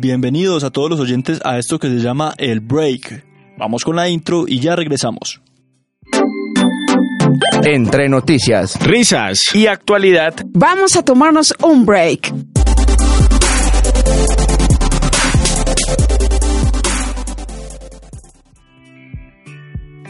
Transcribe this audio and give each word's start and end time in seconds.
Bienvenidos 0.00 0.64
a 0.64 0.70
todos 0.70 0.88
los 0.88 0.98
oyentes 0.98 1.42
a 1.44 1.58
esto 1.58 1.78
que 1.78 1.88
se 1.88 1.98
llama 1.98 2.32
El 2.38 2.60
Break. 2.60 3.22
Vamos 3.58 3.84
con 3.84 3.96
la 3.96 4.08
intro 4.08 4.46
y 4.48 4.58
ya 4.58 4.74
regresamos. 4.74 5.42
Entre 7.64 8.08
noticias, 8.08 8.80
risas 8.80 9.40
y 9.54 9.66
actualidad, 9.66 10.34
vamos 10.54 10.96
a 10.96 11.04
tomarnos 11.04 11.52
un 11.62 11.84
break. 11.84 12.32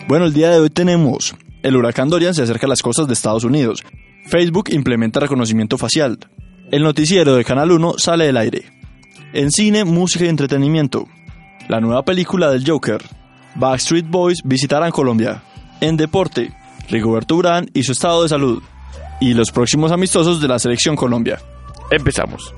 Bueno, 0.07 0.27
el 0.27 0.33
día 0.33 0.51
de 0.51 0.61
hoy 0.61 0.71
tenemos 0.71 1.35
el 1.65 1.75
huracán 1.75 2.11
Dorian 2.11 2.33
se 2.33 2.43
acerca 2.43 2.67
a 2.67 2.69
las 2.69 2.83
costas 2.83 3.09
de 3.09 3.15
Estados 3.15 3.43
Unidos. 3.43 3.83
Facebook 4.29 4.69
implementa 4.71 5.19
reconocimiento 5.19 5.77
facial. 5.79 6.17
El 6.71 6.85
noticiero 6.85 7.35
de 7.35 7.45
Canal 7.45 7.73
1 7.73 7.95
sale 7.99 8.27
del 8.27 8.37
aire. 8.37 8.80
En 9.33 9.53
cine, 9.53 9.85
música 9.85 10.25
y 10.25 10.29
entretenimiento. 10.29 11.07
La 11.69 11.81
nueva 11.81 12.05
película 12.05 12.51
del 12.51 12.69
Joker. 12.69 13.01
Backstreet 13.55 14.09
Boys 14.09 14.39
visitarán 14.45 14.91
Colombia. 14.91 15.45
En 15.81 15.97
deporte, 15.97 16.53
Rigoberto 16.89 17.37
Urán 17.37 17.71
y 17.73 17.85
su 17.85 17.93
estado 17.93 18.25
de 18.25 18.29
salud. 18.29 18.61
Y 19.21 19.35
los 19.35 19.53
próximos 19.53 19.93
amistosos 19.93 20.41
de 20.41 20.49
la 20.49 20.59
selección 20.59 20.97
Colombia. 20.97 21.41
Empezamos. 21.93 22.53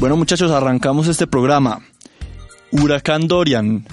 Bueno 0.00 0.16
muchachos, 0.16 0.50
arrancamos 0.50 1.08
este 1.08 1.26
programa. 1.26 1.80
Huracán 2.70 3.28
Dorian 3.28 3.84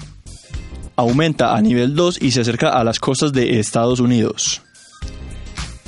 aumenta 0.96 1.54
a 1.54 1.60
nivel 1.60 1.94
2 1.94 2.22
y 2.22 2.30
se 2.30 2.40
acerca 2.40 2.70
a 2.70 2.82
las 2.82 2.98
costas 2.98 3.34
de 3.34 3.60
Estados 3.60 4.00
Unidos. 4.00 4.62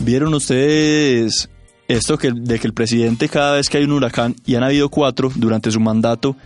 ¿Vieron 0.01 0.35
ustedes 0.35 1.49
esto 1.89 2.19
que, 2.19 2.31
de 2.35 2.59
que 2.59 2.67
el 2.67 2.75
presidente 2.75 3.29
cada 3.29 3.57
vez 3.57 3.69
que 3.69 3.79
hay 3.79 3.85
un 3.85 3.93
huracán, 3.93 4.37
y 4.47 4.55
han 4.55 4.63
habido 4.63 4.89
cuatro 4.91 5.31
durante 5.35 5.71
su 5.71 5.81
mandato, 5.81 6.37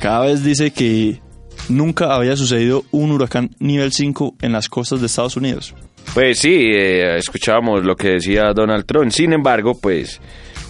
cada 0.00 0.26
vez 0.26 0.42
dice 0.42 0.72
que 0.72 1.20
nunca 1.68 2.14
había 2.14 2.36
sucedido 2.36 2.84
un 2.90 3.12
huracán 3.12 3.50
nivel 3.58 3.92
5 3.92 4.36
en 4.40 4.52
las 4.52 4.68
costas 4.68 5.00
de 5.00 5.06
Estados 5.06 5.36
Unidos? 5.36 5.74
Pues 6.14 6.38
sí, 6.38 6.54
eh, 6.72 7.16
escuchábamos 7.16 7.84
lo 7.84 7.94
que 7.94 8.12
decía 8.12 8.52
Donald 8.54 8.86
Trump. 8.86 9.10
Sin 9.10 9.32
embargo, 9.32 9.78
pues 9.80 10.20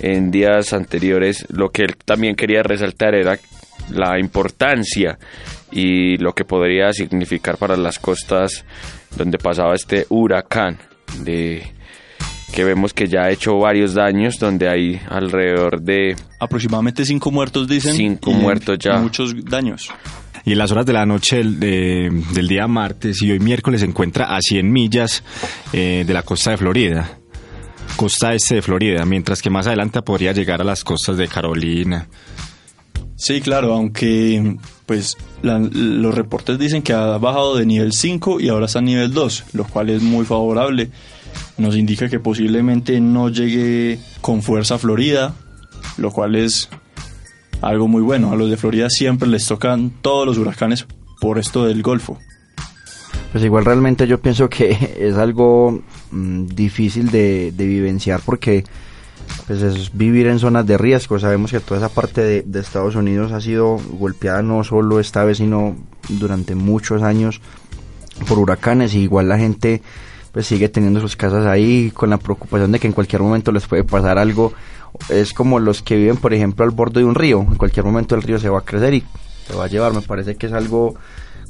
en 0.01 0.31
días 0.31 0.73
anteriores 0.73 1.47
lo 1.51 1.71
que 1.71 1.83
él 1.83 1.97
también 2.05 2.35
quería 2.35 2.63
resaltar 2.63 3.15
era 3.15 3.39
la 3.91 4.19
importancia 4.19 5.19
y 5.71 6.17
lo 6.19 6.33
que 6.33 6.45
podría 6.45 6.93
significar 6.93 7.57
para 7.57 7.77
las 7.77 7.99
costas 7.99 8.65
donde 9.17 9.39
pasaba 9.39 9.75
este 9.75 10.07
huracán 10.09 10.79
de 11.23 11.63
que 12.53 12.65
vemos 12.65 12.93
que 12.93 13.07
ya 13.07 13.23
ha 13.23 13.31
hecho 13.31 13.59
varios 13.59 13.95
daños, 13.95 14.39
donde 14.39 14.69
hay 14.69 15.01
alrededor 15.09 15.81
de... 15.81 16.17
Aproximadamente 16.39 17.05
cinco 17.05 17.31
muertos, 17.31 17.69
dicen. 17.69 17.95
Cinco 17.95 18.33
muertos 18.33 18.79
ya. 18.79 18.99
Muchos 18.99 19.35
daños. 19.45 19.89
Y 20.45 20.53
en 20.53 20.59
las 20.59 20.73
horas 20.73 20.87
de 20.87 20.93
la 20.93 21.07
noche 21.07 21.37
del, 21.37 21.61
del 21.61 22.49
día 22.49 22.67
martes 22.67 23.23
y 23.23 23.31
hoy 23.31 23.39
miércoles 23.39 23.81
se 23.81 23.87
encuentra 23.87 24.35
a 24.35 24.41
100 24.41 24.73
millas 24.73 25.23
eh, 25.73 26.05
de 26.07 26.15
la 26.15 26.23
costa 26.23 26.53
de 26.53 26.57
Florida, 26.57 27.19
costa 27.97 28.35
este 28.35 28.57
de 28.57 28.63
Florida, 28.63 29.05
mientras 29.05 29.43
que 29.43 29.51
más 29.51 29.67
adelante 29.67 30.01
podría 30.03 30.33
llegar 30.33 30.61
a 30.61 30.65
las 30.65 30.83
costas 30.83 31.19
de 31.19 31.29
Carolina. 31.29 32.09
Sí, 33.17 33.43
claro, 33.43 33.75
aunque 33.75 34.57
pues 34.87 35.19
los 35.43 36.15
reportes 36.15 36.59
dicen 36.59 36.83
que 36.83 36.95
ha 36.95 37.19
bajado 37.19 37.57
de 37.57 37.67
nivel 37.67 37.93
5 37.93 38.41
y 38.41 38.49
ahora 38.49 38.65
está 38.65 38.79
a 38.79 38.83
nivel 38.83 39.13
2, 39.13 39.45
lo 39.53 39.65
cual 39.65 39.91
es 39.91 40.03
muy 40.03 40.25
favorable. 40.25 40.91
Nos 41.59 41.77
indica 41.77 42.09
que 42.09 42.21
posiblemente 42.21 43.01
no 43.01 43.29
llegue 43.29 43.99
con 44.21 44.43
fuerza 44.43 44.77
a 44.77 44.79
Florida, 44.79 45.35
lo 45.99 46.11
cual 46.11 46.37
es 46.37 46.69
algo 47.61 47.89
muy 47.89 48.03
bueno. 48.03 48.33
A 48.33 48.37
los 48.37 48.51
de 48.51 48.57
Florida 48.57 48.89
siempre 48.89 49.29
les 49.29 49.47
tocan 49.47 49.91
todos 50.01 50.27
los 50.27 50.39
huracanes 50.39 50.87
por 51.21 51.39
esto 51.39 51.65
del 51.65 51.83
Golfo. 51.83 52.19
Pues 53.33 53.45
igual 53.45 53.65
realmente 53.65 54.07
yo 54.07 54.21
pienso 54.21 54.49
que 54.49 54.97
es 54.99 55.17
algo 55.17 55.83
mm, 56.11 56.47
difícil 56.47 57.11
de, 57.11 57.53
de 57.53 57.67
vivenciar 57.67 58.21
porque 58.25 58.65
pues 59.47 59.63
es 59.63 59.97
vivir 59.97 60.27
en 60.27 60.39
zonas 60.39 60.67
de 60.67 60.79
riesgo. 60.79 61.19
Sabemos 61.19 61.51
que 61.51 61.61
toda 61.61 61.79
esa 61.79 61.89
parte 61.89 62.23
de, 62.45 62.61
Estados 62.61 62.95
Unidos 62.95 63.33
ha 63.33 63.41
sido 63.41 63.79
golpeada 63.99 64.43
no 64.43 64.63
solo 64.65 65.01
esta 65.01 65.25
vez, 65.25 65.39
sino 65.39 65.77
durante 66.09 66.55
muchos 66.55 67.03
años 67.03 67.41
por 68.29 68.39
huracanes. 68.39 68.95
Y 68.95 69.01
igual 69.01 69.29
la 69.29 69.39
gente 69.39 69.83
pues 70.33 70.47
sigue 70.47 70.69
teniendo 70.69 71.01
sus 71.01 71.17
casas 71.17 71.47
ahí 71.47 71.91
con 71.93 72.11
la 72.11 72.19
preocupación 72.19 72.73
de 72.73 72.79
que 72.79 72.87
en 72.87 72.93
cualquier 72.93 73.23
momento 73.23 73.53
les 73.53 73.67
puede 73.67 73.85
pasar 73.85 74.19
algo. 74.19 74.53
Es 75.09 75.33
como 75.33 75.59
los 75.59 75.83
que 75.83 75.97
viven, 75.97 76.17
por 76.17 76.35
ejemplo, 76.35 76.65
al 76.65 76.71
borde 76.71 77.01
de 77.01 77.07
un 77.07 77.15
río. 77.15 77.41
En 77.41 77.57
cualquier 77.57 77.85
momento 77.85 78.15
el 78.15 78.23
río 78.23 78.39
se 78.39 78.49
va 78.49 78.59
a 78.59 78.65
crecer 78.65 78.95
y 78.95 79.05
se 79.47 79.55
va 79.55 79.65
a 79.65 79.69
llevar. 79.69 79.93
Me 79.93 80.03
parece 80.03 80.37
que 80.37 80.47
es 80.47 80.53
algo 80.53 80.95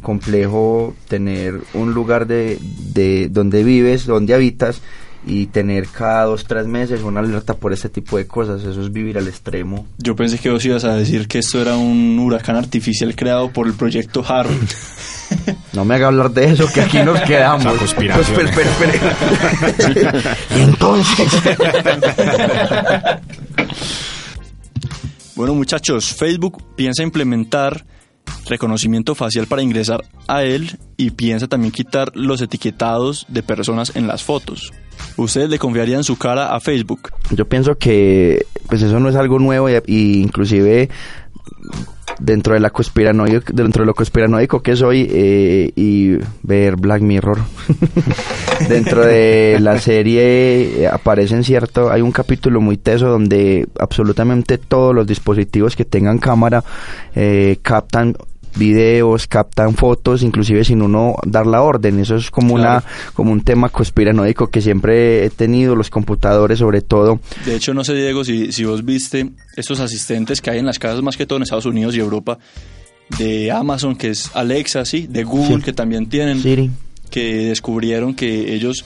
complejo 0.03 0.95
tener 1.09 1.61
un 1.75 1.93
lugar 1.93 2.27
de, 2.27 2.59
de 2.93 3.29
donde 3.29 3.65
vives, 3.65 4.07
donde 4.07 4.35
habitas 4.35 4.81
y 5.27 5.47
tener 5.47 5.87
cada 5.89 6.25
dos, 6.25 6.45
tres 6.45 6.67
meses 6.67 7.03
una 7.03 7.21
alerta 7.21 7.55
por 7.55 7.73
este 7.73 7.89
tipo 7.89 8.17
de 8.17 8.27
cosas, 8.27 8.63
eso 8.63 8.81
es 8.81 8.91
vivir 8.91 9.19
al 9.19 9.29
extremo. 9.29 9.87
Yo 9.99 10.17
pensé 10.17 10.39
que 10.39 10.51
vos 10.51 10.65
ibas 10.65 10.85
a 10.85 10.95
decir 10.97 11.29
que 11.29 11.41
esto 11.41 11.61
era 11.61 11.77
un 11.77 12.19
huracán 12.19 12.57
artificial 12.57 13.15
creado 13.15 13.53
por 13.53 13.67
el 13.67 13.75
proyecto 13.75 14.25
Harvard. 14.27 14.57
No 15.73 15.85
me 15.85 15.95
haga 15.95 16.09
hablar 16.09 16.31
de 16.33 16.47
eso, 16.47 16.67
que 16.73 16.81
aquí 16.81 16.99
nos 16.99 17.21
quedamos. 17.27 17.65
La 17.65 17.73
conspiración. 17.75 18.35
Pues, 18.35 18.51
espera, 18.51 18.71
espera, 18.71 20.37
y 20.57 20.61
entonces... 20.61 21.29
bueno, 25.37 25.55
muchachos, 25.55 26.13
Facebook 26.13 26.63
piensa 26.77 27.03
implementar 27.03 27.85
reconocimiento 28.47 29.15
facial 29.15 29.47
para 29.47 29.63
ingresar 29.63 30.03
a 30.29 30.43
él 30.43 30.79
y 30.97 31.11
piensa 31.11 31.49
también 31.49 31.73
quitar 31.73 32.11
los 32.15 32.41
etiquetados 32.43 33.27
de 33.29 33.43
personas 33.43 33.93
en 33.95 34.07
las 34.07 34.23
fotos. 34.23 34.73
¿Ustedes 35.17 35.49
le 35.49 35.59
confiarían 35.59 36.05
su 36.05 36.17
cara 36.17 36.55
a 36.55 36.61
Facebook? 36.61 37.11
Yo 37.31 37.49
pienso 37.49 37.77
que 37.77 38.47
pues 38.69 38.83
eso 38.83 39.01
no 39.01 39.09
es 39.09 39.17
algo 39.17 39.39
nuevo 39.39 39.69
y, 39.69 40.21
inclusive 40.21 40.91
dentro 42.21 42.55
de 42.55 42.61
la 42.61 42.71
conspiranoico, 42.71 43.53
dentro 43.53 43.83
de 43.83 43.87
lo 43.87 43.95
conspiranoico 43.95 44.63
que 44.63 44.77
soy 44.77 45.09
eh, 45.11 45.73
y 45.75 46.17
ver 46.43 46.77
Black 46.77 47.03
Mirror. 47.03 47.39
Dentro 48.69 49.07
de 49.07 49.59
la 49.61 49.79
serie 49.79 50.87
aparecen 50.93 51.45
cierto 51.45 51.91
hay 51.91 52.03
un 52.03 52.13
capítulo 52.13 52.61
muy 52.61 52.77
teso 52.77 53.07
donde 53.07 53.67
absolutamente 53.79 54.59
todos 54.59 54.95
los 54.95 55.07
dispositivos 55.07 55.77
que 55.77 55.87
tengan 55.87 56.19
cámara 56.19 56.63
eh, 57.15 57.59
captan 57.63 58.15
videos, 58.57 59.27
captan 59.27 59.75
fotos, 59.75 60.23
inclusive 60.23 60.65
sin 60.65 60.83
uno 60.83 61.17
dar 61.25 61.47
la 61.47 61.63
orden. 61.63 62.01
Eso 62.01 62.17
es 62.17 62.31
como 62.31 62.55
una 62.55 62.83
como 63.15 63.33
un 63.33 63.43
tema 63.43 63.69
conspiranoico 63.69 64.49
que 64.49 64.61
siempre 64.61 65.25
he 65.25 65.31
tenido 65.31 65.77
los 65.77 65.91
computadores 65.91 66.59
sobre 66.59 66.83
todo. 66.83 67.21
De 67.45 67.55
hecho, 67.57 67.75
no 67.75 67.85
sé 67.85 67.95
Diego 67.95 68.25
si, 68.25 68.53
si 68.53 68.65
vos 68.65 68.85
viste 68.85 69.31
estos 69.57 69.81
asistentes 69.81 70.41
que 70.41 70.51
hay 70.51 70.59
en 70.59 70.67
las 70.67 70.79
casas 70.79 71.03
más 71.03 71.17
que 71.17 71.27
todo 71.27 71.37
en 71.37 71.45
Estados 71.45 71.67
Unidos 71.67 71.95
y 71.97 72.01
Europa 72.01 72.39
de 73.19 73.51
Amazon 73.51 73.97
que 73.97 74.11
es 74.11 74.31
Alexa, 74.35 74.85
sí, 74.85 75.07
de 75.09 75.25
Google 75.25 75.63
que 75.63 75.73
también 75.73 76.09
tienen 76.09 76.41
Siri. 76.41 76.71
que 77.11 77.47
descubrieron 77.49 78.15
que 78.15 78.55
ellos 78.55 78.85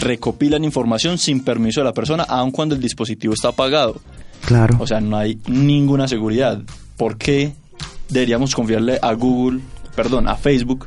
recopilan 0.00 0.64
información 0.64 1.18
sin 1.18 1.44
permiso 1.44 1.80
de 1.80 1.84
la 1.84 1.92
persona 1.92 2.22
aun 2.24 2.50
cuando 2.50 2.74
el 2.74 2.80
dispositivo 2.80 3.34
está 3.34 3.48
apagado. 3.48 4.00
Claro. 4.46 4.78
O 4.80 4.86
sea, 4.86 5.00
no 5.00 5.18
hay 5.18 5.38
ninguna 5.46 6.08
seguridad. 6.08 6.62
¿Por 6.96 7.18
qué 7.18 7.52
deberíamos 8.10 8.54
confiarle 8.54 8.98
a 9.00 9.12
Google, 9.14 9.60
perdón, 9.94 10.28
a 10.28 10.36
Facebook 10.36 10.86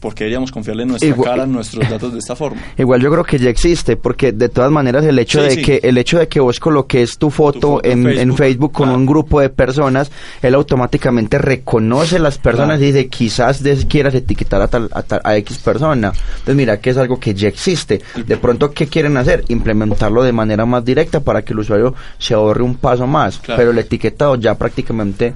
porque 0.00 0.24
deberíamos 0.24 0.50
confiarle 0.50 0.86
nuestra 0.86 1.14
cara, 1.14 1.46
nuestros 1.46 1.88
datos 1.88 2.12
de 2.12 2.18
esta 2.18 2.34
forma. 2.34 2.60
Igual 2.78 3.00
yo 3.02 3.10
creo 3.10 3.24
que 3.24 3.38
ya 3.38 3.50
existe, 3.50 3.96
porque 3.96 4.32
de 4.32 4.48
todas 4.48 4.70
maneras 4.70 5.04
el 5.04 5.18
hecho 5.18 5.42
de 5.42 5.60
que 5.60 5.80
el 5.82 5.98
hecho 5.98 6.18
de 6.18 6.26
que 6.26 6.40
vos 6.40 6.58
coloques 6.58 7.18
tu 7.18 7.30
foto, 7.30 7.80
en, 7.84 8.34
Facebook, 8.34 8.72
con 8.72 8.88
un 8.88 9.04
grupo 9.04 9.40
de 9.40 9.50
personas, 9.50 10.10
él 10.40 10.54
automáticamente 10.54 11.38
reconoce 11.38 12.18
las 12.18 12.38
personas 12.38 12.80
y 12.80 12.86
dice 12.86 13.08
quizás 13.08 13.62
quieras 13.88 14.14
etiquetar 14.14 14.62
a 14.62 14.68
tal, 14.68 14.88
a 14.92 15.36
X 15.36 15.58
persona. 15.58 16.12
Entonces 16.14 16.56
mira 16.56 16.80
que 16.80 16.90
es 16.90 16.96
algo 16.96 17.20
que 17.20 17.34
ya 17.34 17.48
existe. 17.48 18.00
De 18.26 18.36
pronto 18.38 18.72
qué 18.72 18.86
quieren 18.86 19.16
hacer? 19.18 19.44
Implementarlo 19.48 20.22
de 20.22 20.32
manera 20.32 20.64
más 20.64 20.84
directa 20.84 21.20
para 21.20 21.42
que 21.42 21.52
el 21.52 21.58
usuario 21.58 21.94
se 22.18 22.32
ahorre 22.32 22.62
un 22.62 22.76
paso 22.76 23.06
más, 23.06 23.40
pero 23.46 23.70
el 23.72 23.78
etiquetado 23.78 24.36
ya 24.36 24.54
prácticamente 24.54 25.34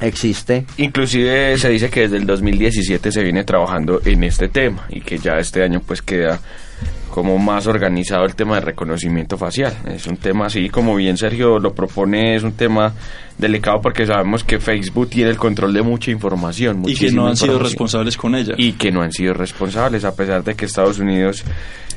Existe. 0.00 0.64
Inclusive 0.78 1.58
se 1.58 1.68
dice 1.68 1.90
que 1.90 2.02
desde 2.02 2.16
el 2.16 2.26
2017 2.26 3.12
se 3.12 3.22
viene 3.22 3.44
trabajando 3.44 4.00
en 4.04 4.24
este 4.24 4.48
tema 4.48 4.86
y 4.88 5.00
que 5.00 5.18
ya 5.18 5.38
este 5.38 5.62
año 5.62 5.80
pues 5.86 6.02
queda 6.02 6.40
como 7.10 7.38
más 7.38 7.66
organizado 7.66 8.24
el 8.24 8.34
tema 8.34 8.56
de 8.56 8.60
reconocimiento 8.62 9.36
facial. 9.36 9.74
Es 9.86 10.06
un 10.06 10.16
tema 10.16 10.46
así, 10.46 10.68
como 10.68 10.94
bien 10.94 11.16
Sergio 11.16 11.58
lo 11.58 11.74
propone, 11.74 12.36
es 12.36 12.42
un 12.42 12.52
tema 12.52 12.94
delicado 13.36 13.80
porque 13.80 14.06
sabemos 14.06 14.44
que 14.44 14.58
Facebook 14.60 15.10
tiene 15.10 15.30
el 15.30 15.36
control 15.36 15.72
de 15.74 15.82
mucha 15.82 16.10
información. 16.10 16.82
Y 16.86 16.94
que 16.94 17.10
no 17.10 17.26
han 17.26 17.36
sido 17.36 17.58
responsables 17.58 18.16
con 18.16 18.34
ella. 18.34 18.54
Y 18.56 18.72
que 18.72 18.92
no 18.92 19.02
han 19.02 19.12
sido 19.12 19.34
responsables, 19.34 20.04
a 20.04 20.14
pesar 20.14 20.44
de 20.44 20.54
que 20.54 20.66
Estados 20.66 20.98
Unidos 20.98 21.44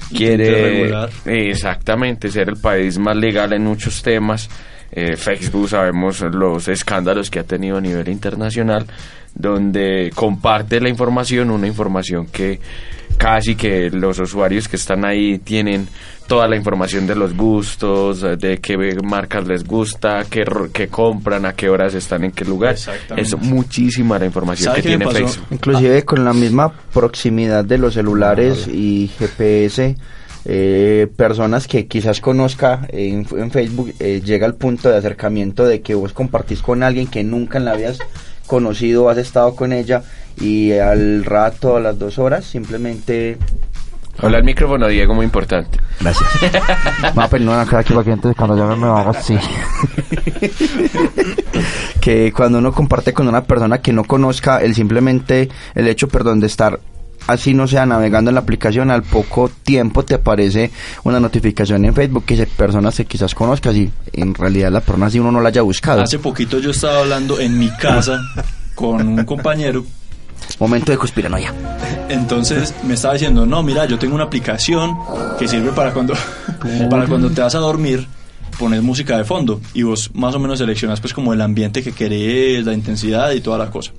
quiere 0.09 0.81
regular. 0.81 1.09
exactamente 1.25 2.29
ser 2.29 2.49
el 2.49 2.57
país 2.57 2.97
más 2.97 3.15
legal 3.15 3.53
en 3.53 3.63
muchos 3.63 4.01
temas. 4.01 4.49
Eh, 4.95 5.17
Facebook 5.17 5.69
sabemos 5.69 6.21
los 6.21 6.67
escándalos 6.67 7.29
que 7.31 7.39
ha 7.39 7.43
tenido 7.43 7.77
a 7.77 7.81
nivel 7.81 8.07
internacional, 8.09 8.85
donde 9.33 10.11
comparte 10.13 10.79
la 10.79 10.89
información, 10.89 11.49
una 11.49 11.65
información 11.67 12.27
que 12.27 12.59
casi 13.17 13.55
que 13.55 13.89
los 13.89 14.19
usuarios 14.19 14.67
que 14.67 14.75
están 14.75 15.05
ahí 15.05 15.39
tienen 15.39 15.87
toda 16.27 16.47
la 16.47 16.55
información 16.55 17.05
de 17.05 17.15
los 17.15 17.35
gustos, 17.35 18.21
de 18.21 18.59
qué 18.59 18.77
marcas 19.03 19.45
les 19.47 19.63
gusta, 19.63 20.23
qué, 20.29 20.45
ro- 20.45 20.69
qué 20.71 20.87
compran, 20.87 21.45
a 21.45 21.53
qué 21.53 21.69
horas 21.69 21.93
están 21.95 22.23
en 22.23 22.31
qué 22.31 22.45
lugar. 22.45 22.75
Es 23.17 23.37
muchísima 23.37 24.17
la 24.17 24.25
información 24.25 24.69
¿Sabe 24.71 24.81
que 24.81 24.89
tiene? 24.89 25.05
Facebook. 25.07 25.45
Inclusive 25.51 26.03
con 26.05 26.23
la 26.23 26.33
misma 26.33 26.71
proximidad 26.93 27.65
de 27.65 27.77
los 27.77 27.93
celulares 27.95 28.67
y 28.67 29.09
GPS, 29.19 29.95
eh, 30.45 31.07
personas 31.15 31.67
que 31.67 31.87
quizás 31.87 32.19
conozca 32.19 32.81
en, 32.89 33.25
en 33.31 33.51
Facebook, 33.51 33.93
eh, 33.99 34.21
llega 34.23 34.45
al 34.45 34.55
punto 34.55 34.89
de 34.89 34.97
acercamiento 34.97 35.65
de 35.65 35.81
que 35.81 35.95
vos 35.95 36.13
compartís 36.13 36.61
con 36.61 36.83
alguien 36.83 37.07
que 37.07 37.23
nunca 37.23 37.57
en 37.57 37.65
la 37.65 37.75
vida 37.75 37.89
has 37.89 37.99
conocido, 38.47 39.09
has 39.09 39.17
estado 39.17 39.55
con 39.55 39.71
ella 39.71 40.03
y 40.39 40.73
al 40.73 41.23
rato, 41.23 41.77
a 41.77 41.79
las 41.79 41.97
dos 41.97 42.19
horas, 42.19 42.45
simplemente... 42.45 43.37
Habla 44.19 44.37
el 44.37 44.43
micrófono, 44.43 44.87
Diego, 44.87 45.15
muy 45.15 45.25
importante. 45.25 45.79
Gracias. 45.99 46.29
Va 47.17 47.23
a 47.23 47.29
perdón 47.29 47.59
acá 47.59 47.79
aquí 47.79 47.93
para 47.93 48.03
que 48.03 48.11
entonces 48.11 48.37
cuando 48.37 48.55
yo 48.55 48.77
me 48.77 48.85
haga 48.85 49.09
así. 49.09 49.35
que 51.99 52.31
cuando 52.31 52.59
uno 52.59 52.71
comparte 52.71 53.11
con 53.11 53.27
una 53.27 53.43
persona 53.43 53.79
que 53.79 53.91
no 53.91 54.03
conozca, 54.03 54.59
el 54.59 54.75
simplemente, 54.75 55.49
el 55.73 55.87
hecho, 55.87 56.09
perdón, 56.09 56.41
de 56.41 56.47
estar 56.47 56.79
así 57.27 57.53
no 57.53 57.67
sea 57.67 57.85
navegando 57.85 58.29
en 58.29 58.35
la 58.35 58.41
aplicación, 58.41 58.91
al 58.91 59.03
poco 59.03 59.49
tiempo 59.63 60.03
te 60.03 60.15
aparece 60.15 60.71
una 61.03 61.19
notificación 61.19 61.85
en 61.85 61.93
Facebook 61.93 62.25
que 62.25 62.35
dice 62.35 62.47
personas 62.47 62.95
que 62.95 63.05
quizás 63.05 63.33
conozcas 63.35 63.75
y 63.75 63.91
en 64.13 64.33
realidad 64.33 64.71
la 64.71 64.81
persona 64.81 65.09
si 65.09 65.19
uno 65.19 65.31
no 65.31 65.41
la 65.41 65.49
haya 65.49 65.61
buscado. 65.61 66.01
Hace 66.01 66.19
poquito 66.19 66.59
yo 66.59 66.71
estaba 66.71 66.99
hablando 66.99 67.39
en 67.39 67.57
mi 67.57 67.69
casa 67.77 68.19
con 68.75 69.07
un 69.07 69.23
compañero 69.25 69.85
Momento 70.59 70.91
de 70.91 70.97
conspiranoia. 70.97 71.53
Entonces 72.09 72.73
me 72.83 72.93
estaba 72.93 73.13
diciendo, 73.13 73.45
no, 73.45 73.63
mira, 73.63 73.85
yo 73.85 73.97
tengo 73.97 74.15
una 74.15 74.25
aplicación 74.25 74.97
que 75.37 75.47
sirve 75.47 75.71
para 75.71 75.93
cuando, 75.93 76.13
para 76.89 77.07
cuando 77.07 77.31
te 77.31 77.41
vas 77.41 77.55
a 77.55 77.59
dormir, 77.59 78.07
pones 78.59 78.81
música 78.81 79.17
de 79.17 79.23
fondo 79.23 79.59
y 79.73 79.83
vos 79.83 80.11
más 80.13 80.35
o 80.35 80.39
menos 80.39 80.59
seleccionas 80.59 81.01
pues 81.01 81.13
como 81.13 81.33
el 81.33 81.41
ambiente 81.41 81.81
que 81.81 81.91
querés, 81.91 82.65
la 82.65 82.73
intensidad 82.73 83.31
y 83.31 83.41
toda 83.41 83.57
la 83.57 83.71
cosa. 83.71 83.91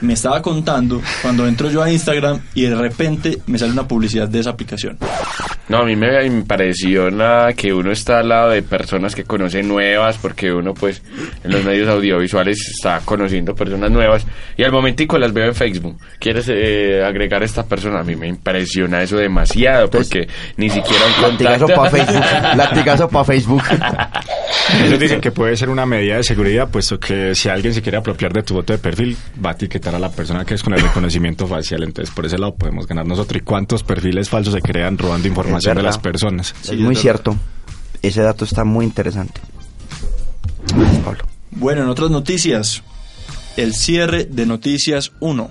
Me 0.00 0.14
estaba 0.14 0.42
contando 0.42 1.00
cuando 1.22 1.46
entro 1.46 1.70
yo 1.70 1.82
a 1.82 1.90
Instagram 1.90 2.40
y 2.54 2.62
de 2.62 2.74
repente 2.74 3.38
me 3.46 3.58
sale 3.58 3.72
una 3.72 3.86
publicidad 3.88 4.28
de 4.28 4.40
esa 4.40 4.50
aplicación. 4.50 4.98
No, 5.68 5.78
a 5.78 5.84
mí 5.84 5.96
me 5.96 6.26
impresiona 6.26 7.48
que 7.56 7.72
uno 7.72 7.90
está 7.90 8.18
al 8.18 8.28
lado 8.28 8.50
de 8.50 8.62
personas 8.62 9.14
que 9.14 9.24
conoce 9.24 9.62
nuevas, 9.62 10.18
porque 10.18 10.52
uno 10.52 10.74
pues 10.74 11.02
en 11.42 11.52
los 11.52 11.64
medios 11.64 11.88
audiovisuales 11.88 12.58
está 12.68 13.00
conociendo 13.02 13.54
personas 13.54 13.90
nuevas 13.90 14.26
y 14.58 14.62
al 14.62 14.72
momentico 14.72 15.16
las 15.18 15.32
veo 15.32 15.46
en 15.46 15.54
Facebook. 15.54 15.98
¿Quieres 16.18 16.50
eh, 16.50 17.02
agregar 17.02 17.40
a 17.40 17.46
esta 17.46 17.64
persona? 17.64 18.00
A 18.00 18.04
mí 18.04 18.14
me 18.14 18.28
impresiona 18.28 19.02
eso 19.02 19.16
demasiado, 19.16 19.88
porque 19.88 20.28
ni 20.58 20.68
siquiera 20.68 21.02
un 21.06 21.22
Latigazo 21.22 21.66
contacto... 21.66 21.80
para 21.82 21.90
Facebook. 21.90 22.24
Latigazo 22.56 23.08
para 23.08 23.24
Facebook. 23.24 23.62
Ellos 24.84 24.98
dicen 24.98 25.20
que 25.20 25.30
puede 25.30 25.56
ser 25.56 25.70
una 25.70 25.86
medida 25.86 26.16
de 26.16 26.24
seguridad, 26.24 26.68
puesto 26.68 27.00
que 27.00 27.34
si 27.34 27.48
alguien 27.48 27.72
se 27.72 27.80
quiere 27.80 27.98
apropiar 27.98 28.32
de 28.32 28.42
tu 28.42 28.54
foto 28.54 28.72
de 28.72 28.78
perfil, 28.78 29.16
va 29.44 29.50
a 29.50 29.54
etiquetar 29.84 29.94
a 29.94 29.98
la 29.98 30.10
persona 30.10 30.44
que 30.44 30.54
es 30.54 30.62
con 30.62 30.74
el 30.74 30.80
reconocimiento 30.80 31.46
facial. 31.46 31.82
Entonces, 31.82 32.14
por 32.14 32.26
ese 32.26 32.38
lado 32.38 32.54
podemos 32.54 32.86
ganar 32.86 33.06
nosotros. 33.06 33.42
¿Y 33.42 33.44
cuántos 33.44 33.82
perfiles 33.82 34.28
falsos 34.28 34.54
se 34.54 34.60
crean 34.60 34.96
robando 34.96 35.28
información 35.28 35.76
de 35.76 35.82
las 35.82 35.98
personas? 35.98 36.54
es 36.62 36.70
Sí, 36.70 36.76
muy 36.76 36.96
cierto. 36.96 37.36
Ese 38.02 38.22
dato 38.22 38.44
está 38.44 38.64
muy 38.64 38.84
interesante. 38.84 39.40
Pablo. 41.04 41.24
Bueno, 41.50 41.82
en 41.82 41.88
otras 41.88 42.10
noticias, 42.10 42.82
el 43.56 43.74
cierre 43.74 44.24
de 44.24 44.46
Noticias 44.46 45.12
1. 45.20 45.48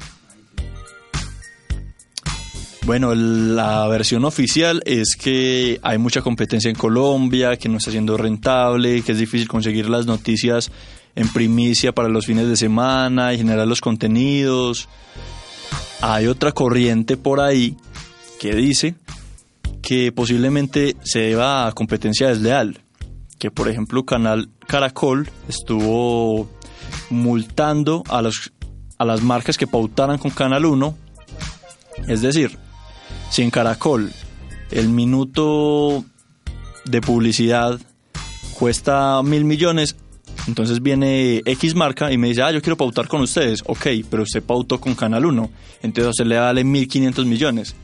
Bueno, 2.86 3.16
la 3.16 3.88
versión 3.88 4.26
oficial 4.26 4.82
es 4.86 5.16
que 5.16 5.80
hay 5.84 5.98
mucha 5.98 6.22
competencia 6.22 6.70
en 6.70 6.76
Colombia, 6.76 7.56
que 7.56 7.70
no 7.70 7.78
está 7.78 7.92
siendo 7.92 8.18
rentable, 8.18 9.02
que 9.04 9.14
es 9.14 9.18
difícil 9.18 9.48
conseguir 9.48 9.90
las 9.90 10.06
noticias 10.06 10.70
en 11.16 11.28
primicia 11.30 11.94
para 11.94 12.10
los 12.10 12.26
fines 12.26 12.48
de 12.48 12.58
semana 12.58 13.34
y 13.34 13.38
generar 13.38 13.68
los 13.68 13.82
contenidos. 13.82 14.90
Hay 16.02 16.28
otra 16.28 16.52
corriente 16.52 17.18
por 17.18 17.40
ahí 17.40 17.78
que 18.40 18.56
dice 18.56 18.96
que 19.82 20.12
posiblemente 20.12 20.96
se 21.04 21.20
deba 21.20 21.68
a 21.68 21.72
competencia 21.74 22.28
desleal. 22.28 22.80
Que 23.38 23.52
por 23.52 23.68
ejemplo 23.68 24.06
Canal 24.06 24.50
Caracol 24.68 25.30
estuvo 25.48 26.50
multando 27.10 28.04
a, 28.10 28.22
los, 28.22 28.54
a 28.98 29.06
las 29.06 29.22
marcas 29.22 29.58
que 29.58 29.68
pautaran 29.68 30.18
con 30.18 30.32
Canal 30.32 30.66
1. 30.66 30.98
Es 32.08 32.22
decir, 32.22 32.58
si 33.30 33.44
en 33.44 33.52
Caracol 33.52 34.12
el 34.72 34.90
minuto 34.90 36.04
de 36.86 37.02
publicidad 37.02 37.80
cuesta 38.54 39.22
mil 39.24 39.46
millones, 39.46 39.96
entonces 40.48 40.82
viene 40.82 41.42
X 41.46 41.76
marca 41.76 42.12
y 42.12 42.18
me 42.18 42.28
dice, 42.28 42.42
ah, 42.42 42.52
yo 42.52 42.62
quiero 42.62 42.76
pautar 42.76 43.08
con 43.08 43.22
ustedes. 43.22 43.64
Ok, 43.66 43.88
pero 44.10 44.24
usted 44.24 44.44
pautó 44.44 44.80
con 44.80 44.96
Canal 44.96 45.26
1. 45.26 45.50
Entonces 45.84 46.10
usted 46.10 46.26
le 46.26 46.38
vale 46.38 46.64
1.500 46.64 47.26
millones. 47.26 47.76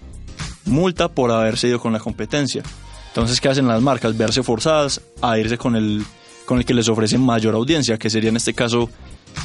Multa 0.65 1.09
por 1.09 1.31
haberse 1.31 1.69
ido 1.69 1.79
con 1.79 1.93
la 1.93 1.99
competencia. 1.99 2.63
Entonces, 3.07 3.41
¿qué 3.41 3.49
hacen 3.49 3.67
las 3.67 3.81
marcas? 3.81 4.17
Verse 4.17 4.43
forzadas 4.43 5.01
a 5.21 5.37
irse 5.39 5.57
con 5.57 5.75
el, 5.75 6.03
con 6.45 6.59
el 6.59 6.65
que 6.65 6.73
les 6.73 6.89
ofrece 6.89 7.17
mayor 7.17 7.55
audiencia, 7.55 7.97
que 7.97 8.09
sería 8.09 8.29
en 8.29 8.35
este 8.35 8.53
caso 8.53 8.89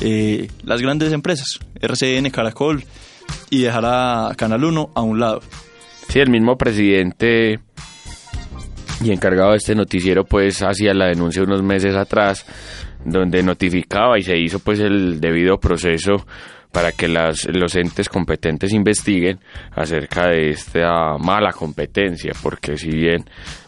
eh, 0.01 0.49
las 0.65 0.83
grandes 0.83 1.13
empresas, 1.13 1.61
RCN, 1.81 2.31
Caracol, 2.31 2.85
y 3.49 3.63
dejar 3.63 3.85
a 3.87 4.35
Canal 4.37 4.65
1 4.65 4.91
a 4.95 5.01
un 5.01 5.19
lado. 5.21 5.41
Sí, 6.09 6.19
el 6.19 6.31
mismo 6.31 6.59
presidente 6.59 7.61
y 9.03 9.11
encargado 9.13 9.51
de 9.53 9.57
este 9.57 9.75
noticiero 9.75 10.25
pues 10.25 10.63
hacía 10.63 10.95
la 10.95 11.07
denuncia 11.07 11.43
unos 11.43 11.63
meses 11.63 11.95
atrás 11.95 12.47
donde 13.05 13.43
notificaba 13.43 14.19
y 14.19 14.23
se 14.23 14.37
hizo 14.37 14.59
pues 14.59 14.81
el 14.81 15.21
debido 15.21 15.59
proceso 15.59 16.27
para 16.75 16.91
que 16.91 17.07
las, 17.07 17.47
los 17.47 17.77
entes 17.77 18.09
competentes 18.09 18.73
investiguen 18.73 19.39
acerca 19.77 20.29
de 20.29 20.51
esta 20.51 21.17
mala 21.19 21.53
competencia, 21.53 22.33
porque 22.43 22.77
si 22.77 22.91
bien 22.91 23.25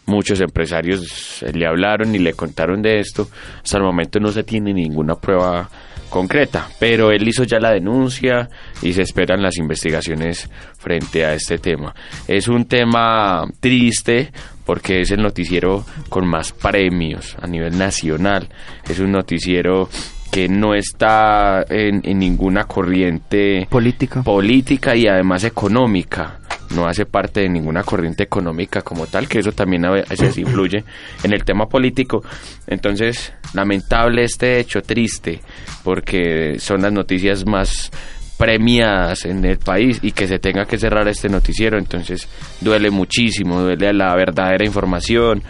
muchos 0.06 0.40
empresarios 0.40 1.44
le 1.54 1.66
hablaron 1.66 2.14
y 2.14 2.18
le 2.18 2.32
contaron 2.32 2.82
de 2.82 2.98
esto, 2.98 3.28
hasta 3.62 3.78
el 3.78 3.84
momento 3.84 4.18
no 4.18 4.32
se 4.32 4.42
tiene 4.42 4.74
ninguna 4.74 5.14
prueba 5.14 5.68
concreta, 6.16 6.66
pero 6.80 7.10
él 7.10 7.28
hizo 7.28 7.44
ya 7.44 7.58
la 7.60 7.72
denuncia 7.72 8.48
y 8.80 8.94
se 8.94 9.02
esperan 9.02 9.42
las 9.42 9.58
investigaciones 9.58 10.48
frente 10.78 11.26
a 11.26 11.34
este 11.34 11.58
tema. 11.58 11.94
Es 12.26 12.48
un 12.48 12.64
tema 12.64 13.44
triste 13.60 14.32
porque 14.64 15.02
es 15.02 15.10
el 15.10 15.20
noticiero 15.20 15.84
con 16.08 16.26
más 16.26 16.52
premios 16.52 17.36
a 17.38 17.46
nivel 17.46 17.76
nacional, 17.76 18.48
es 18.88 18.98
un 18.98 19.12
noticiero 19.12 19.90
que 20.32 20.48
no 20.48 20.74
está 20.74 21.64
en, 21.68 22.00
en 22.02 22.18
ninguna 22.18 22.64
corriente 22.64 23.66
Política. 23.70 24.22
política 24.22 24.96
y 24.96 25.06
además 25.06 25.44
económica. 25.44 26.40
No 26.74 26.86
hace 26.86 27.06
parte 27.06 27.40
de 27.40 27.48
ninguna 27.48 27.82
corriente 27.82 28.24
económica 28.24 28.82
como 28.82 29.06
tal, 29.06 29.28
que 29.28 29.38
eso 29.38 29.52
también 29.52 29.84
a 29.86 29.90
veces 29.90 30.36
influye 30.38 30.84
en 31.22 31.32
el 31.32 31.44
tema 31.44 31.66
político. 31.66 32.22
Entonces, 32.66 33.32
lamentable 33.54 34.24
este 34.24 34.58
hecho, 34.58 34.82
triste, 34.82 35.40
porque 35.84 36.58
son 36.58 36.82
las 36.82 36.92
noticias 36.92 37.46
más 37.46 37.90
premiadas 38.36 39.24
en 39.24 39.44
el 39.44 39.58
país 39.58 39.98
y 40.02 40.12
que 40.12 40.26
se 40.28 40.38
tenga 40.38 40.66
que 40.66 40.78
cerrar 40.78 41.08
este 41.08 41.28
noticiero, 41.28 41.78
entonces 41.78 42.28
duele 42.60 42.90
muchísimo, 42.90 43.60
duele 43.60 43.88
a 43.88 43.92
la 43.92 44.14
verdadera 44.14 44.64
información, 44.64 45.42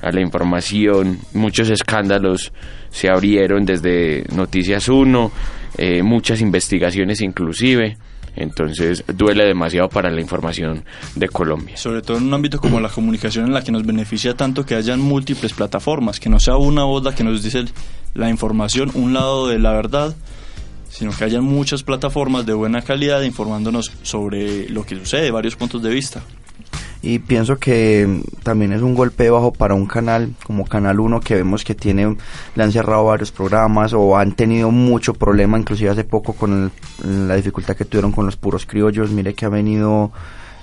a 0.00 0.10
la 0.10 0.20
información, 0.20 1.18
muchos 1.34 1.70
escándalos 1.70 2.52
se 2.90 3.08
abrieron 3.08 3.64
desde 3.66 4.24
Noticias 4.34 4.88
1, 4.88 5.32
eh, 5.78 6.02
muchas 6.02 6.40
investigaciones 6.40 7.20
inclusive, 7.20 7.96
entonces 8.36 9.04
duele 9.06 9.44
demasiado 9.44 9.88
para 9.88 10.10
la 10.10 10.20
información 10.20 10.84
de 11.14 11.28
Colombia. 11.28 11.76
Sobre 11.76 12.02
todo 12.02 12.18
en 12.18 12.24
un 12.24 12.34
ámbito 12.34 12.58
como 12.58 12.80
la 12.80 12.88
comunicación 12.88 13.46
en 13.46 13.54
la 13.54 13.62
que 13.62 13.72
nos 13.72 13.84
beneficia 13.84 14.34
tanto 14.34 14.64
que 14.64 14.74
hayan 14.74 15.00
múltiples 15.00 15.52
plataformas, 15.52 16.20
que 16.20 16.28
no 16.28 16.40
sea 16.40 16.56
una 16.56 16.84
voz 16.84 17.02
la 17.02 17.14
que 17.14 17.24
nos 17.24 17.42
dice 17.42 17.64
la 18.14 18.28
información, 18.28 18.90
un 18.94 19.12
lado 19.12 19.48
de 19.48 19.58
la 19.58 19.72
verdad 19.72 20.14
sino 20.90 21.12
que 21.12 21.24
haya 21.24 21.40
muchas 21.40 21.82
plataformas 21.82 22.44
de 22.44 22.52
buena 22.52 22.82
calidad 22.82 23.22
informándonos 23.22 23.92
sobre 24.02 24.68
lo 24.68 24.84
que 24.84 24.96
sucede, 24.96 25.30
varios 25.30 25.56
puntos 25.56 25.82
de 25.82 25.90
vista. 25.90 26.22
Y 27.02 27.18
pienso 27.20 27.56
que 27.58 28.22
también 28.42 28.72
es 28.72 28.82
un 28.82 28.94
golpe 28.94 29.30
bajo 29.30 29.52
para 29.52 29.74
un 29.74 29.86
canal 29.86 30.34
como 30.44 30.66
Canal 30.66 31.00
1 31.00 31.20
que 31.20 31.36
vemos 31.36 31.64
que 31.64 31.74
tiene, 31.74 32.14
le 32.54 32.62
han 32.62 32.72
cerrado 32.72 33.04
varios 33.04 33.32
programas 33.32 33.94
o 33.94 34.18
han 34.18 34.32
tenido 34.32 34.70
mucho 34.70 35.14
problema, 35.14 35.58
inclusive 35.58 35.90
hace 35.90 36.04
poco 36.04 36.34
con 36.34 36.70
la 37.02 37.36
dificultad 37.36 37.74
que 37.74 37.86
tuvieron 37.86 38.12
con 38.12 38.26
los 38.26 38.36
puros 38.36 38.66
criollos. 38.66 39.10
Mire 39.12 39.32
que 39.32 39.46
ha 39.46 39.48
venido 39.48 40.12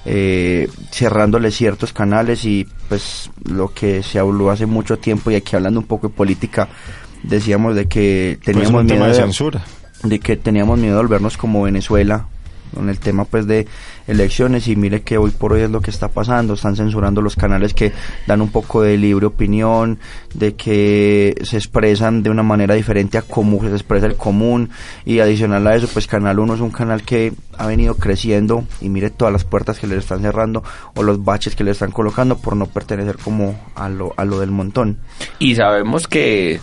eh, 0.06 0.70
cerrándole 0.92 1.50
ciertos 1.52 1.92
canales 1.92 2.46
y 2.46 2.68
pues 2.88 3.32
lo 3.44 3.74
que 3.74 4.04
se 4.04 4.20
habló 4.20 4.52
hace 4.52 4.66
mucho 4.66 4.98
tiempo 4.98 5.32
y 5.32 5.36
aquí 5.36 5.56
hablando 5.56 5.80
un 5.80 5.88
poco 5.88 6.08
de 6.08 6.14
política 6.14 6.70
decíamos 7.24 7.76
de 7.76 7.88
que 7.88 8.40
Pues 8.44 8.56
teníamos 8.56 8.82
un 8.82 8.86
miedo 8.86 8.96
tema 8.96 9.08
de 9.08 9.14
de, 9.14 9.20
censura. 9.20 9.66
de 10.04 10.20
que 10.20 10.38
teníamos 10.38 10.80
miedo 10.80 10.96
de 10.96 11.02
volvernos 11.02 11.36
como 11.36 11.64
Venezuela 11.64 12.28
con 12.74 12.90
el 12.90 13.00
tema 13.00 13.26
pues 13.26 13.48
de 13.48 13.68
elecciones. 14.08 14.68
Y 14.68 14.76
mire 14.76 15.02
que 15.02 15.18
hoy 15.18 15.32
por 15.32 15.54
hoy 15.54 15.62
es 15.62 15.70
lo 15.70 15.82
que 15.82 15.92
está 15.92 16.10
pasando, 16.10 16.54
están 16.54 16.76
censurando 16.76 17.22
los 17.22 17.36
canales 17.36 17.74
que 17.74 17.92
dan 18.26 18.42
un 18.42 18.50
poco 18.50 18.82
de 18.82 18.98
libre 18.98 19.26
opinión, 19.26 20.00
de 20.34 20.56
que 20.56 21.36
se 21.44 21.58
expresan 21.58 22.24
de 22.24 22.30
una 22.30 22.44
manera 22.44 22.76
diferente 22.76 23.18
a 23.18 23.22
cómo 23.22 23.62
se 23.62 23.72
expresa 23.72 24.06
el 24.06 24.16
común. 24.16 24.70
Y 25.06 25.20
adicional 25.20 25.66
a 25.68 25.76
eso 25.76 25.88
pues 25.92 26.08
Canal 26.08 26.40
1 26.40 26.56
es 26.56 26.62
un 26.62 26.72
canal 26.72 27.04
que 27.04 27.34
ha 27.58 27.68
venido 27.68 27.96
creciendo. 27.96 28.64
Y 28.82 28.90
mire 28.90 29.10
todas 29.10 29.32
las 29.32 29.44
puertas 29.44 29.80
que 29.80 29.88
le 29.88 29.98
están 29.98 30.22
cerrando 30.22 30.64
o 30.96 31.04
los 31.04 31.24
baches 31.24 31.56
que 31.56 31.64
le 31.64 31.72
están 31.72 31.92
colocando 31.92 32.38
por 32.38 32.56
no 32.56 32.68
pertenecer 32.68 33.18
como 33.18 33.60
a 33.76 33.90
lo, 33.90 34.14
a 34.18 34.26
lo 34.26 34.40
del 34.40 34.52
montón. 34.52 34.98
Y 35.40 35.56
sabemos 35.56 36.08
que 36.08 36.60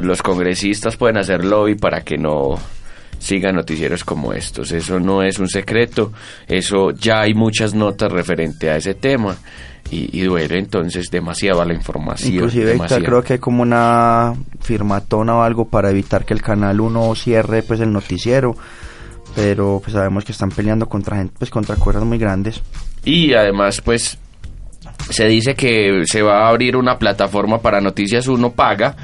los 0.00 0.22
congresistas 0.22 0.96
pueden 0.96 1.18
hacer 1.18 1.44
lobby 1.44 1.74
para 1.74 2.02
que 2.02 2.16
no 2.16 2.58
sigan 3.20 3.54
noticieros 3.54 4.02
como 4.02 4.32
estos. 4.32 4.72
Eso 4.72 4.98
no 4.98 5.22
es 5.22 5.38
un 5.38 5.48
secreto, 5.48 6.12
eso 6.48 6.90
ya 6.90 7.20
hay 7.20 7.34
muchas 7.34 7.74
notas 7.74 8.10
referente 8.10 8.70
a 8.70 8.76
ese 8.76 8.94
tema 8.94 9.36
y, 9.90 10.18
y 10.18 10.24
duele 10.24 10.58
entonces 10.58 11.10
demasiado 11.10 11.60
a 11.60 11.64
la 11.64 11.74
información. 11.74 12.34
Inclusive 12.34 12.78
creo 13.04 13.22
que 13.22 13.34
hay 13.34 13.38
como 13.38 13.62
una 13.62 14.34
firmatona 14.60 15.36
o 15.36 15.42
algo 15.42 15.68
para 15.68 15.90
evitar 15.90 16.24
que 16.24 16.34
el 16.34 16.42
canal 16.42 16.80
1 16.80 17.14
cierre 17.14 17.62
pues 17.62 17.78
el 17.80 17.92
noticiero, 17.92 18.56
pero 19.36 19.80
pues 19.80 19.92
sabemos 19.92 20.24
que 20.24 20.32
están 20.32 20.50
peleando 20.50 20.88
contra 20.88 21.18
gente 21.18 21.34
pues 21.38 21.50
contra 21.50 21.76
cosas 21.76 22.02
muy 22.02 22.18
grandes. 22.18 22.62
Y 23.04 23.32
además, 23.34 23.80
pues, 23.80 24.18
se 25.10 25.26
dice 25.26 25.54
que 25.54 26.02
se 26.04 26.22
va 26.22 26.44
a 26.44 26.48
abrir 26.48 26.76
una 26.76 26.98
plataforma 26.98 27.60
para 27.60 27.80
Noticias 27.80 28.28
Uno 28.28 28.52
Paga 28.52 28.96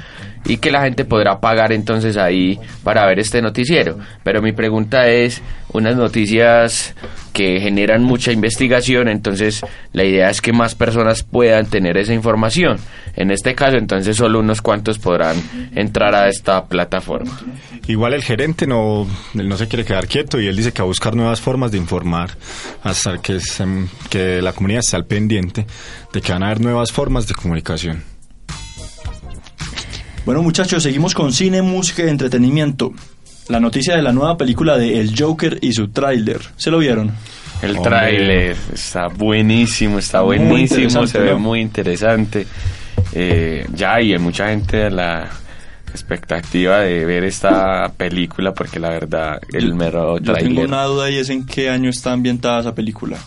y 0.47 0.57
que 0.57 0.71
la 0.71 0.81
gente 0.83 1.05
podrá 1.05 1.39
pagar 1.39 1.71
entonces 1.73 2.17
ahí 2.17 2.59
para 2.83 3.05
ver 3.05 3.19
este 3.19 3.41
noticiero. 3.41 3.99
Pero 4.23 4.41
mi 4.41 4.53
pregunta 4.53 5.07
es, 5.09 5.41
unas 5.73 5.95
noticias 5.95 6.95
que 7.33 7.59
generan 7.59 8.03
mucha 8.03 8.31
investigación, 8.31 9.09
entonces 9.09 9.63
la 9.93 10.03
idea 10.05 10.29
es 10.29 10.41
que 10.41 10.53
más 10.53 10.73
personas 10.73 11.21
puedan 11.23 11.67
tener 11.67 11.97
esa 11.97 12.13
información. 12.13 12.77
En 13.15 13.29
este 13.31 13.53
caso, 13.55 13.77
entonces 13.77 14.15
solo 14.17 14.39
unos 14.39 14.61
cuantos 14.61 14.97
podrán 14.97 15.35
entrar 15.75 16.15
a 16.15 16.29
esta 16.29 16.65
plataforma. 16.65 17.37
Igual 17.87 18.13
el 18.13 18.23
gerente 18.23 18.65
no, 18.67 19.07
no 19.33 19.57
se 19.57 19.67
quiere 19.67 19.85
quedar 19.85 20.07
quieto 20.07 20.39
y 20.39 20.47
él 20.47 20.55
dice 20.55 20.71
que 20.71 20.81
va 20.81 20.85
a 20.85 20.87
buscar 20.87 21.15
nuevas 21.15 21.39
formas 21.41 21.71
de 21.71 21.77
informar 21.77 22.31
hasta 22.83 23.17
que, 23.19 23.39
se- 23.39 23.65
que 24.09 24.41
la 24.41 24.53
comunidad 24.53 24.79
esté 24.79 24.95
al 24.95 25.05
pendiente 25.05 25.65
de 26.13 26.21
que 26.21 26.31
van 26.31 26.43
a 26.43 26.47
haber 26.47 26.61
nuevas 26.61 26.91
formas 26.91 27.27
de 27.27 27.33
comunicación. 27.35 28.03
Bueno 30.27 30.43
muchachos, 30.43 30.83
seguimos 30.83 31.15
con 31.15 31.31
cine, 31.31 31.61
música 31.61 32.03
y 32.03 32.09
entretenimiento. 32.09 32.91
La 33.47 33.61
noticia 33.61 33.95
de 33.95 34.01
la 34.01 34.11
nueva 34.11 34.35
película 34.35 34.77
de 34.77 34.99
El 34.99 35.17
Joker 35.17 35.57
y 35.61 35.71
su 35.71 35.87
tráiler. 35.87 36.41
¿Se 36.57 36.69
lo 36.69 36.79
vieron? 36.79 37.13
El 37.61 37.81
tráiler 37.81 38.57
está 38.73 39.07
buenísimo, 39.07 39.99
está 39.99 40.21
Muy 40.21 40.37
buenísimo, 40.37 40.81
interesante, 40.81 41.11
se 41.13 41.19
ve 41.19 41.31
¿no? 41.31 41.39
muy 41.39 41.61
interesante. 41.61 42.45
Eh, 43.13 43.65
ya 43.73 44.01
y 44.01 44.11
hay 44.11 44.19
mucha 44.19 44.49
gente 44.49 44.83
a 44.83 44.89
la 44.89 45.29
expectativa 45.91 46.79
de 46.79 47.05
ver 47.05 47.23
esta 47.23 47.89
película 47.95 48.53
porque 48.53 48.81
la 48.81 48.89
verdad 48.89 49.39
el 49.53 49.75
mero 49.75 50.19
Yo 50.19 50.33
tengo 50.33 50.63
una 50.63 50.83
duda 50.83 51.09
y 51.09 51.19
es 51.19 51.29
en 51.29 51.45
qué 51.45 51.69
año 51.69 51.89
está 51.89 52.11
ambientada 52.11 52.59
esa 52.59 52.75
película. 52.75 53.17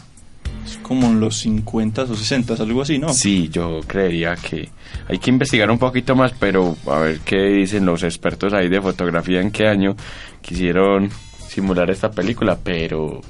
Es 0.67 0.77
como 0.83 1.07
en 1.07 1.19
los 1.19 1.39
50 1.39 2.03
o 2.03 2.15
60, 2.15 2.63
algo 2.63 2.83
así, 2.83 2.99
¿no? 2.99 3.09
Sí, 3.15 3.49
yo 3.51 3.81
creería 3.87 4.37
que 4.37 4.69
hay 5.11 5.19
que 5.19 5.31
investigar 5.31 5.69
un 5.71 5.79
poquito 5.79 6.15
más, 6.15 6.33
pero 6.39 6.77
a 6.87 7.01
ver 7.01 7.19
qué 7.25 7.37
dicen 7.37 7.85
los 7.85 8.05
expertos 8.05 8.53
ahí 8.53 8.69
de 8.69 8.81
fotografía 8.81 9.41
en 9.41 9.51
qué 9.51 9.67
año 9.67 9.97
quisieron 10.41 11.11
simular 11.49 11.91
esta 11.91 12.13
película, 12.13 12.57
pero 12.63 13.21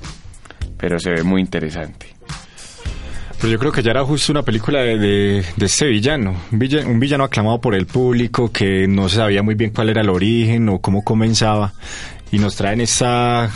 pero 0.76 0.99
se 1.00 1.10
ve 1.10 1.22
muy 1.22 1.40
interesante. 1.40 2.06
Pero 3.38 3.50
yo 3.50 3.58
creo 3.58 3.72
que 3.72 3.82
ya 3.82 3.92
era 3.92 4.04
justo 4.04 4.32
una 4.32 4.42
película 4.42 4.80
de, 4.80 4.99
de, 4.99 5.44
de 5.56 5.66
este 5.66 5.87
villano, 5.87 6.37
un 6.52 6.58
villano, 6.58 6.90
un 6.90 7.00
villano 7.00 7.25
aclamado 7.25 7.58
por 7.62 7.75
el 7.75 7.87
público 7.87 8.52
que 8.52 8.87
no 8.87 9.08
se 9.08 9.16
sabía 9.16 9.42
muy 9.42 9.54
bien 9.54 9.70
cuál 9.70 9.88
era 9.88 10.02
el 10.02 10.10
origen 10.10 10.68
o 10.68 10.80
cómo 10.80 11.02
comenzaba 11.02 11.72
y 12.30 12.38
nos 12.38 12.56
traen 12.56 12.82
esa 12.82 13.50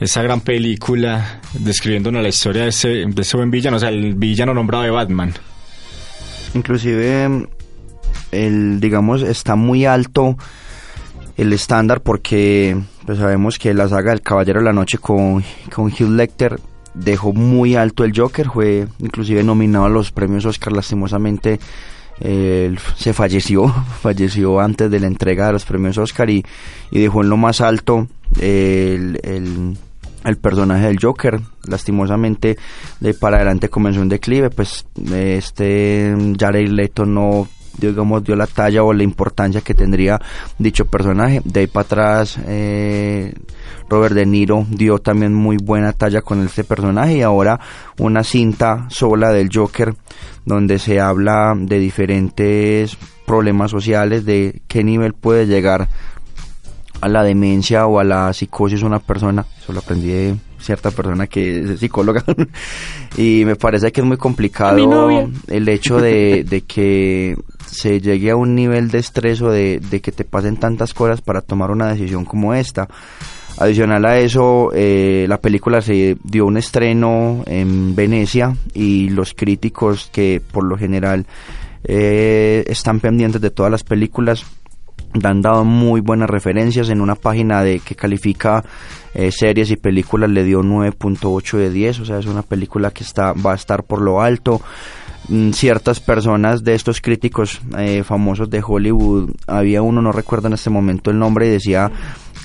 esa 0.00 0.22
gran 0.22 0.42
película 0.42 1.40
describiéndonos 1.54 2.22
la 2.22 2.28
historia 2.28 2.64
de 2.64 2.68
ese, 2.68 2.88
de 3.06 3.22
ese 3.22 3.36
buen 3.38 3.50
villano, 3.50 3.78
o 3.78 3.80
sea, 3.80 3.88
el 3.88 4.14
villano 4.14 4.52
nombrado 4.52 4.84
de 4.84 4.90
Batman. 4.90 5.32
Inclusive 6.54 7.48
el 8.32 8.80
digamos 8.80 9.22
está 9.22 9.56
muy 9.56 9.84
alto 9.84 10.36
el 11.36 11.52
estándar 11.52 12.02
porque 12.02 12.76
pues 13.06 13.18
sabemos 13.18 13.58
que 13.58 13.72
la 13.74 13.88
saga 13.88 14.10
del 14.10 14.22
Caballero 14.22 14.60
de 14.60 14.66
la 14.66 14.72
Noche 14.72 14.98
con, 14.98 15.42
con 15.74 15.86
Hugh 15.86 16.10
Lecter 16.10 16.60
dejó 16.94 17.32
muy 17.32 17.76
alto 17.76 18.04
el 18.04 18.12
Joker, 18.14 18.48
fue 18.50 18.88
inclusive 18.98 19.42
nominado 19.44 19.84
a 19.84 19.88
los 19.88 20.10
premios 20.10 20.44
Oscar 20.44 20.72
lastimosamente 20.72 21.60
se 22.20 23.12
falleció, 23.12 23.68
falleció 24.00 24.60
antes 24.60 24.90
de 24.90 25.00
la 25.00 25.06
entrega 25.06 25.46
de 25.46 25.52
los 25.52 25.64
premios 25.64 25.98
Oscar 25.98 26.30
y, 26.30 26.44
y 26.90 27.00
dejó 27.00 27.22
en 27.22 27.30
lo 27.30 27.36
más 27.36 27.60
alto 27.60 28.08
el, 28.40 29.20
el, 29.22 29.76
el 30.24 30.36
personaje 30.36 30.86
del 30.86 30.98
Joker. 31.00 31.40
Lastimosamente 31.66 32.56
de 33.00 33.14
para 33.14 33.36
adelante 33.36 33.68
comenzó 33.68 34.00
un 34.00 34.08
declive, 34.08 34.50
pues 34.50 34.86
este 35.12 36.14
Jared 36.38 36.68
Leto 36.68 37.04
no 37.04 37.48
digamos 37.78 38.24
dio 38.24 38.34
la 38.34 38.46
talla 38.46 38.82
o 38.82 38.92
la 38.92 39.02
importancia 39.02 39.60
que 39.60 39.74
tendría 39.74 40.20
dicho 40.58 40.86
personaje. 40.86 41.40
De 41.44 41.60
ahí 41.60 41.66
para 41.66 41.84
atrás 41.84 42.38
eh, 42.46 43.34
Robert 43.88 44.14
De 44.14 44.26
Niro 44.26 44.66
dio 44.68 44.98
también 44.98 45.34
muy 45.34 45.56
buena 45.56 45.92
talla 45.92 46.22
con 46.22 46.44
este 46.44 46.64
personaje 46.64 47.18
y 47.18 47.22
ahora 47.22 47.60
una 47.98 48.24
cinta 48.24 48.86
sola 48.90 49.30
del 49.30 49.50
Joker 49.52 49.94
donde 50.44 50.78
se 50.78 51.00
habla 51.00 51.54
de 51.56 51.78
diferentes 51.78 52.96
problemas 53.26 53.70
sociales, 53.70 54.24
de 54.24 54.62
qué 54.66 54.82
nivel 54.82 55.12
puede 55.12 55.46
llegar 55.46 55.88
a 57.00 57.08
la 57.08 57.22
demencia 57.22 57.86
o 57.86 57.98
a 57.98 58.04
la 58.04 58.32
psicosis 58.32 58.82
una 58.82 58.98
persona. 58.98 59.44
Eso 59.60 59.72
lo 59.72 59.80
aprendí 59.80 60.08
de 60.08 60.36
cierta 60.58 60.90
persona 60.90 61.26
que 61.26 61.60
es 61.60 61.80
psicóloga. 61.80 62.24
y 63.16 63.44
me 63.44 63.56
parece 63.56 63.92
que 63.92 64.00
es 64.00 64.06
muy 64.06 64.16
complicado 64.16 65.28
el 65.46 65.68
hecho 65.68 65.98
de, 65.98 66.44
de 66.48 66.62
que 66.62 67.36
se 67.66 68.00
llegue 68.00 68.30
a 68.30 68.36
un 68.36 68.54
nivel 68.54 68.90
de 68.90 68.98
estrés 68.98 69.40
o 69.42 69.50
de, 69.50 69.80
de 69.80 70.00
que 70.00 70.12
te 70.12 70.24
pasen 70.24 70.56
tantas 70.56 70.94
cosas 70.94 71.20
para 71.20 71.40
tomar 71.40 71.70
una 71.70 71.88
decisión 71.88 72.24
como 72.24 72.54
esta. 72.54 72.88
Adicional 73.60 74.04
a 74.04 74.18
eso, 74.18 74.70
eh, 74.72 75.26
la 75.28 75.40
película 75.40 75.82
se 75.82 76.16
dio 76.22 76.46
un 76.46 76.58
estreno 76.58 77.42
en 77.46 77.96
Venecia 77.96 78.56
y 78.72 79.08
los 79.08 79.34
críticos 79.34 80.08
que 80.12 80.40
por 80.52 80.64
lo 80.64 80.78
general 80.78 81.26
eh, 81.82 82.64
están 82.68 83.00
pendientes 83.00 83.40
de 83.40 83.50
todas 83.50 83.72
las 83.72 83.82
películas 83.82 84.44
han 85.22 85.42
dado 85.42 85.64
muy 85.64 86.00
buenas 86.00 86.30
referencias. 86.30 86.90
En 86.90 87.00
una 87.00 87.14
página 87.14 87.62
de 87.62 87.80
que 87.80 87.94
califica 87.94 88.64
eh, 89.14 89.30
series 89.32 89.70
y 89.70 89.76
películas 89.76 90.30
le 90.30 90.44
dio 90.44 90.62
9.8 90.62 91.56
de 91.56 91.70
10 91.70 92.00
o 92.00 92.04
sea 92.04 92.18
es 92.18 92.26
una 92.26 92.42
película 92.42 92.90
que 92.90 93.02
está 93.02 93.32
va 93.32 93.52
a 93.52 93.56
estar 93.56 93.82
por 93.82 94.00
lo 94.00 94.20
alto. 94.20 94.60
Mm, 95.28 95.50
ciertas 95.50 96.00
personas 96.00 96.64
de 96.64 96.74
estos 96.74 97.00
críticos 97.02 97.60
eh, 97.76 98.02
famosos 98.02 98.48
de 98.48 98.62
Hollywood 98.66 99.30
había 99.46 99.82
uno 99.82 100.00
no 100.00 100.10
recuerdo 100.10 100.46
en 100.46 100.54
este 100.54 100.70
momento 100.70 101.10
el 101.10 101.18
nombre 101.18 101.46
y 101.46 101.50
decía 101.50 101.90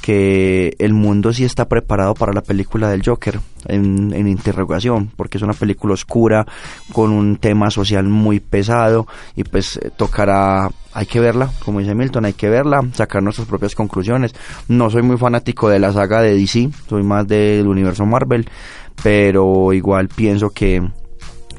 que 0.04 0.76
el 0.80 0.94
mundo 0.94 1.32
sí 1.32 1.46
está 1.46 1.70
preparado 1.70 2.14
para 2.14 2.34
la 2.34 2.42
película 2.42 2.90
del 2.90 3.04
Joker 3.06 3.40
en, 3.70 4.14
en 4.14 4.28
interrogación 4.28 5.10
porque 5.16 5.38
es 5.38 5.44
una 5.44 5.54
película 5.54 5.94
oscura 5.94 6.46
con 6.92 7.12
un 7.12 7.38
tema 7.38 7.70
social 7.70 8.10
muy 8.10 8.42
pesado 8.42 9.08
y 9.38 9.46
pues 9.46 9.78
eh, 9.78 9.92
tocará 9.96 10.70
hay 10.94 11.06
que 11.06 11.22
verla, 11.22 11.50
como 11.64 11.80
dice 11.80 11.96
Milton, 11.96 12.26
hay 12.26 12.34
que 12.34 12.50
verla, 12.50 12.82
sacar 12.94 13.24
nuestras 13.24 13.48
propias 13.48 13.76
conclusiones. 13.76 14.36
No 14.68 14.90
soy 14.90 15.04
muy 15.04 15.18
fanático 15.18 15.70
de 15.70 15.80
la 15.80 15.94
saga 15.94 16.22
de 16.22 16.36
DC, 16.36 16.70
soy 16.90 17.02
más 17.02 17.26
del 17.26 17.66
universo 17.66 18.06
Marvel, 18.06 18.46
pero 19.02 19.72
igual 19.72 20.10
pienso 20.10 20.50
que 20.50 20.86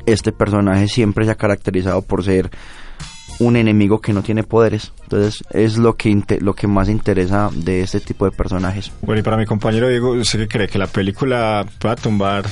este 0.05 0.33
personaje 0.33 0.87
siempre 0.87 1.25
se 1.25 1.31
ha 1.31 1.37
caracterizado 1.37 2.03
por 2.03 2.23
ser 2.23 2.51
un 3.41 3.57
enemigo 3.57 4.01
que 4.01 4.13
no 4.13 4.23
tiene 4.23 4.43
poderes. 4.43 4.93
Entonces 5.03 5.43
es 5.51 5.77
lo 5.77 5.97
que, 5.97 6.17
lo 6.41 6.55
que 6.55 6.67
más 6.67 6.89
interesa 6.89 7.51
de 7.55 7.83
este 7.83 8.01
tipo 8.01 8.25
de 8.25 8.31
personajes. 8.33 8.93
Bueno, 9.03 9.21
y 9.21 9.23
para 9.23 9.37
mi 9.37 9.47
compañero 9.47 9.89
Diego, 9.89 10.13
¿usted 10.13 10.41
qué 10.41 10.49
cree? 10.49 10.69
¿Que 10.69 10.79
la 10.79 10.87
película 10.87 11.67
pueda 11.79 11.97
tumbar 11.97 12.45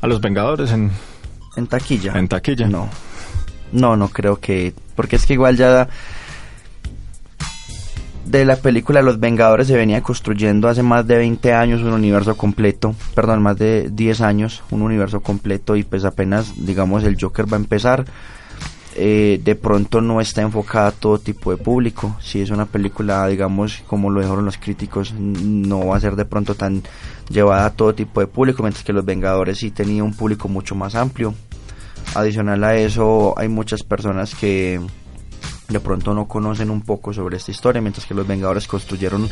a 0.00 0.06
los 0.06 0.20
Vengadores 0.20 0.70
en, 0.72 0.90
En 1.56 1.66
taquilla. 1.66 2.12
en 2.18 2.28
taquilla? 2.28 2.68
No. 2.68 2.88
No, 3.72 3.96
no 3.96 4.08
creo 4.08 4.36
que. 4.40 4.74
Porque 4.96 5.16
es 5.16 5.26
que 5.26 5.34
igual 5.34 5.56
ya. 5.56 5.88
De 8.26 8.44
la 8.44 8.56
película 8.56 9.02
Los 9.02 9.18
Vengadores 9.18 9.66
se 9.66 9.76
venía 9.76 10.02
construyendo 10.02 10.68
hace 10.68 10.82
más 10.84 11.04
de 11.06 11.16
20 11.16 11.52
años 11.52 11.80
un 11.80 11.92
universo 11.92 12.36
completo. 12.36 12.94
Perdón, 13.14 13.42
más 13.42 13.56
de 13.58 13.90
10 13.90 14.20
años 14.20 14.62
un 14.70 14.82
universo 14.82 15.20
completo. 15.20 15.74
Y 15.74 15.82
pues 15.82 16.04
apenas, 16.04 16.52
digamos, 16.64 17.02
el 17.04 17.16
Joker 17.20 17.52
va 17.52 17.56
a 17.56 17.60
empezar. 17.60 18.04
Eh, 18.96 19.40
de 19.42 19.54
pronto 19.54 20.00
no 20.00 20.20
está 20.20 20.42
enfocada 20.42 20.88
a 20.88 20.92
todo 20.92 21.18
tipo 21.18 21.50
de 21.50 21.56
público. 21.56 22.16
Si 22.20 22.40
es 22.40 22.50
una 22.50 22.66
película, 22.66 23.26
digamos, 23.28 23.82
como 23.86 24.10
lo 24.10 24.20
dijeron 24.20 24.44
los 24.44 24.58
críticos, 24.58 25.12
no 25.12 25.86
va 25.86 25.96
a 25.96 26.00
ser 26.00 26.16
de 26.16 26.24
pronto 26.24 26.54
tan 26.54 26.82
llevada 27.28 27.66
a 27.66 27.70
todo 27.70 27.94
tipo 27.94 28.20
de 28.20 28.26
público, 28.26 28.62
mientras 28.62 28.84
que 28.84 28.92
Los 28.92 29.04
Vengadores 29.04 29.58
sí 29.58 29.70
tenía 29.70 30.02
un 30.02 30.14
público 30.14 30.48
mucho 30.48 30.74
más 30.74 30.94
amplio. 30.94 31.34
Adicional 32.14 32.64
a 32.64 32.74
eso, 32.76 33.34
hay 33.38 33.48
muchas 33.48 33.82
personas 33.84 34.34
que 34.34 34.80
de 35.68 35.80
pronto 35.80 36.12
no 36.12 36.26
conocen 36.26 36.70
un 36.70 36.82
poco 36.82 37.12
sobre 37.12 37.36
esta 37.36 37.52
historia, 37.52 37.80
mientras 37.80 38.04
que 38.06 38.14
los 38.14 38.26
Vengadores 38.26 38.66
construyeron 38.66 39.28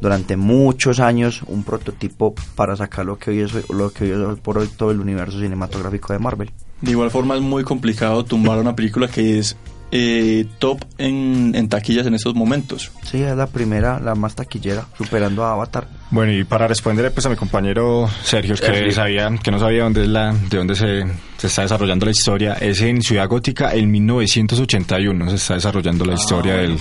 durante 0.00 0.36
muchos 0.36 1.00
años 1.00 1.42
un 1.48 1.64
prototipo 1.64 2.34
para 2.54 2.76
sacar 2.76 3.04
lo 3.06 3.18
que 3.18 3.30
hoy 3.30 3.40
es, 3.40 3.68
lo 3.70 3.90
que 3.90 4.14
hoy 4.14 4.32
es 4.32 4.38
por 4.38 4.58
hoy 4.58 4.68
todo 4.68 4.92
el 4.92 5.00
universo 5.00 5.40
cinematográfico 5.40 6.12
de 6.12 6.18
Marvel. 6.20 6.52
De 6.80 6.92
igual 6.92 7.10
forma 7.10 7.34
es 7.34 7.40
muy 7.42 7.62
complicado 7.64 8.24
tumbar 8.24 8.58
una 8.58 8.74
película 8.74 9.06
que 9.08 9.38
es 9.38 9.56
eh, 9.92 10.46
top 10.60 10.84
en, 10.98 11.52
en 11.54 11.68
taquillas 11.68 12.06
en 12.06 12.14
estos 12.14 12.34
momentos. 12.34 12.90
Sí, 13.02 13.22
es 13.22 13.36
la 13.36 13.48
primera, 13.48 13.98
la 14.00 14.14
más 14.14 14.34
taquillera, 14.36 14.86
superando 14.96 15.44
a 15.44 15.52
Avatar. 15.52 15.88
Bueno, 16.10 16.32
y 16.32 16.44
para 16.44 16.68
responderle 16.68 17.10
pues 17.10 17.26
a 17.26 17.28
mi 17.28 17.36
compañero 17.36 18.08
Sergio, 18.22 18.54
que 18.54 18.64
Sergio. 18.66 18.92
sabía, 18.92 19.28
que 19.42 19.50
no 19.50 19.58
sabía 19.58 19.82
dónde 19.82 20.02
es 20.04 20.08
la, 20.08 20.32
de 20.32 20.56
dónde 20.56 20.74
se, 20.76 21.02
se 21.38 21.46
está 21.48 21.62
desarrollando 21.62 22.06
la 22.06 22.12
historia, 22.12 22.52
es 22.54 22.80
en 22.82 23.02
Ciudad 23.02 23.28
Gótica 23.28 23.74
en 23.74 23.90
1981 23.90 25.28
se 25.30 25.36
está 25.36 25.54
desarrollando 25.54 26.04
la 26.04 26.14
historia 26.14 26.54
del, 26.54 26.78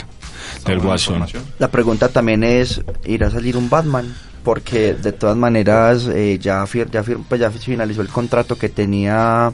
del 0.65 0.79
Guasón. 0.79 1.15
información. 1.15 1.44
La 1.58 1.70
pregunta 1.70 2.10
también 2.10 2.44
es, 2.44 2.82
¿irá 3.06 3.27
a 3.27 3.32
salir 3.32 3.58
un 3.58 3.70
Batman? 3.70 4.13
Porque 4.44 4.94
de 4.94 5.12
todas 5.12 5.36
maneras 5.36 6.08
eh, 6.13 6.38
ya, 6.39 6.63
fir- 6.63 6.89
ya, 6.91 7.03
fir- 7.03 7.24
pues 7.27 7.41
ya 7.41 7.50
finalizó 7.51 8.01
el 8.01 8.08
contrato 8.08 8.56
que 8.58 8.70
tenía 8.70 9.51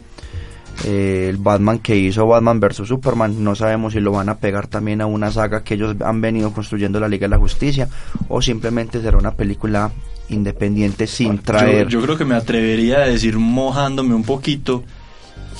eh, 0.85 1.27
el 1.29 1.37
Batman 1.37 1.79
que 1.79 1.95
hizo 1.95 2.27
Batman 2.27 2.59
vs. 2.59 2.87
Superman. 2.87 3.43
No 3.43 3.55
sabemos 3.55 3.93
si 3.93 3.99
lo 3.99 4.11
van 4.11 4.29
a 4.29 4.37
pegar 4.37 4.67
también 4.67 5.01
a 5.01 5.07
una 5.07 5.31
saga 5.31 5.63
que 5.63 5.73
ellos 5.73 5.95
han 5.99 6.21
venido 6.21 6.53
construyendo 6.53 6.99
la 6.99 7.07
Liga 7.07 7.25
de 7.25 7.29
la 7.29 7.39
Justicia 7.39 7.89
o 8.29 8.39
simplemente 8.39 9.01
será 9.01 9.17
una 9.17 9.31
película 9.31 9.91
independiente 10.29 11.07
sin 11.07 11.39
traer... 11.39 11.87
Yo, 11.87 11.99
yo 11.99 12.05
creo 12.05 12.17
que 12.17 12.25
me 12.25 12.35
atrevería 12.35 12.97
a 12.97 13.07
decir 13.07 13.39
mojándome 13.39 14.13
un 14.13 14.23
poquito 14.23 14.83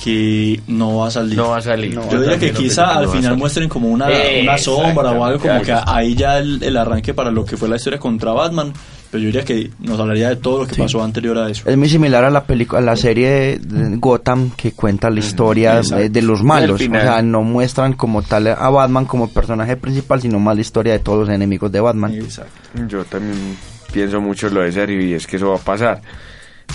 que 0.02 0.60
no 0.66 0.96
va 0.98 1.08
a 1.08 1.10
salir. 1.10 1.36
No 1.36 1.48
va 1.50 1.56
a 1.58 1.62
salir. 1.62 1.94
No, 1.94 2.08
Yo 2.10 2.20
diría 2.20 2.38
que 2.38 2.52
quizá 2.52 2.98
al 2.98 3.06
no 3.06 3.12
final 3.12 3.36
muestren 3.36 3.68
como 3.68 3.88
una, 3.88 4.10
Eh, 4.10 4.42
una 4.42 4.58
sombra 4.58 5.10
o 5.12 5.24
algo 5.24 5.38
como 5.40 5.62
que 5.62 5.72
ahí 5.86 6.14
ya 6.14 6.38
el, 6.38 6.62
el 6.62 6.76
arranque 6.76 7.14
para 7.14 7.30
lo 7.30 7.44
que 7.44 7.56
fue 7.56 7.68
la 7.68 7.76
historia 7.76 7.98
contra 7.98 8.32
Batman. 8.32 8.72
Pero 9.10 9.22
yo 9.22 9.26
diría 9.28 9.44
que 9.44 9.70
nos 9.78 9.98
hablaría 10.00 10.28
de 10.30 10.36
todo 10.36 10.58
lo 10.58 10.66
que 10.66 10.74
pasó 10.74 11.02
anterior 11.02 11.38
a 11.38 11.48
eso. 11.48 11.62
Es 11.70 11.76
muy 11.76 11.88
similar 11.88 12.24
a 12.24 12.30
la 12.30 12.44
película, 12.44 12.80
a 12.80 12.82
la 12.82 12.96
serie 12.96 13.58
de 13.58 13.96
Gotham 13.96 14.50
que 14.56 14.72
cuenta 14.72 15.08
la 15.08 15.20
historia 15.20 15.80
de, 15.80 16.10
de 16.10 16.22
los 16.22 16.42
malos. 16.42 16.80
al 16.80 16.88
O 16.88 17.00
sea, 17.00 17.22
no 17.22 17.42
muestran 17.42 17.92
como 17.94 18.22
tal 18.22 18.48
a 18.48 18.68
Batman 18.68 19.06
como 19.06 19.28
personaje 19.30 19.76
principal, 19.76 20.20
sino 20.20 20.40
más 20.40 20.56
la 20.56 20.60
historia 20.60 20.92
de 20.92 20.98
todos 20.98 21.20
los 21.20 21.28
enemigos 21.28 21.70
de 21.70 21.80
Batman. 21.80 22.12
Exacto. 22.14 22.52
Yo 22.88 23.04
también 23.04 23.56
pienso 23.92 24.20
mucho 24.20 24.50
lo 24.50 24.60
de 24.62 24.72
Sergio 24.72 25.00
y 25.00 25.14
es 25.14 25.26
que 25.26 25.36
eso 25.36 25.50
va 25.50 25.56
a 25.56 25.60
pasar. 25.60 26.02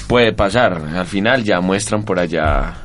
Puede 0.08 0.32
pasar. 0.34 0.82
Al 0.96 1.06
final 1.06 1.44
ya 1.44 1.60
muestran 1.60 2.04
por 2.04 2.18
allá. 2.18 2.76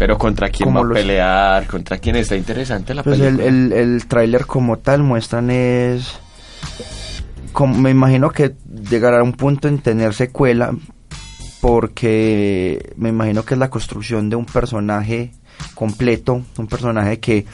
Pero 0.00 0.16
contra 0.16 0.48
quién 0.48 0.74
va 0.74 0.80
a 0.80 0.82
los- 0.84 0.94
pelear, 0.98 1.66
contra 1.66 1.98
quién 1.98 2.16
está 2.16 2.34
interesante 2.34 2.94
la 2.94 3.02
Pues 3.02 3.20
el, 3.20 3.36
película. 3.36 3.46
el, 3.48 3.72
el 3.94 4.06
tráiler 4.06 4.46
como 4.46 4.78
tal 4.78 5.02
muestran 5.02 5.50
es... 5.50 6.18
Como, 7.52 7.76
me 7.78 7.90
imagino 7.90 8.30
que 8.30 8.54
llegará 8.88 9.20
a 9.20 9.22
un 9.22 9.34
punto 9.34 9.68
en 9.68 9.78
tener 9.80 10.14
secuela 10.14 10.72
porque 11.60 12.92
me 12.96 13.10
imagino 13.10 13.44
que 13.44 13.54
es 13.54 13.60
la 13.60 13.68
construcción 13.68 14.30
de 14.30 14.36
un 14.36 14.46
personaje 14.46 15.32
completo, 15.74 16.42
un 16.56 16.66
personaje 16.66 17.20
que 17.20 17.44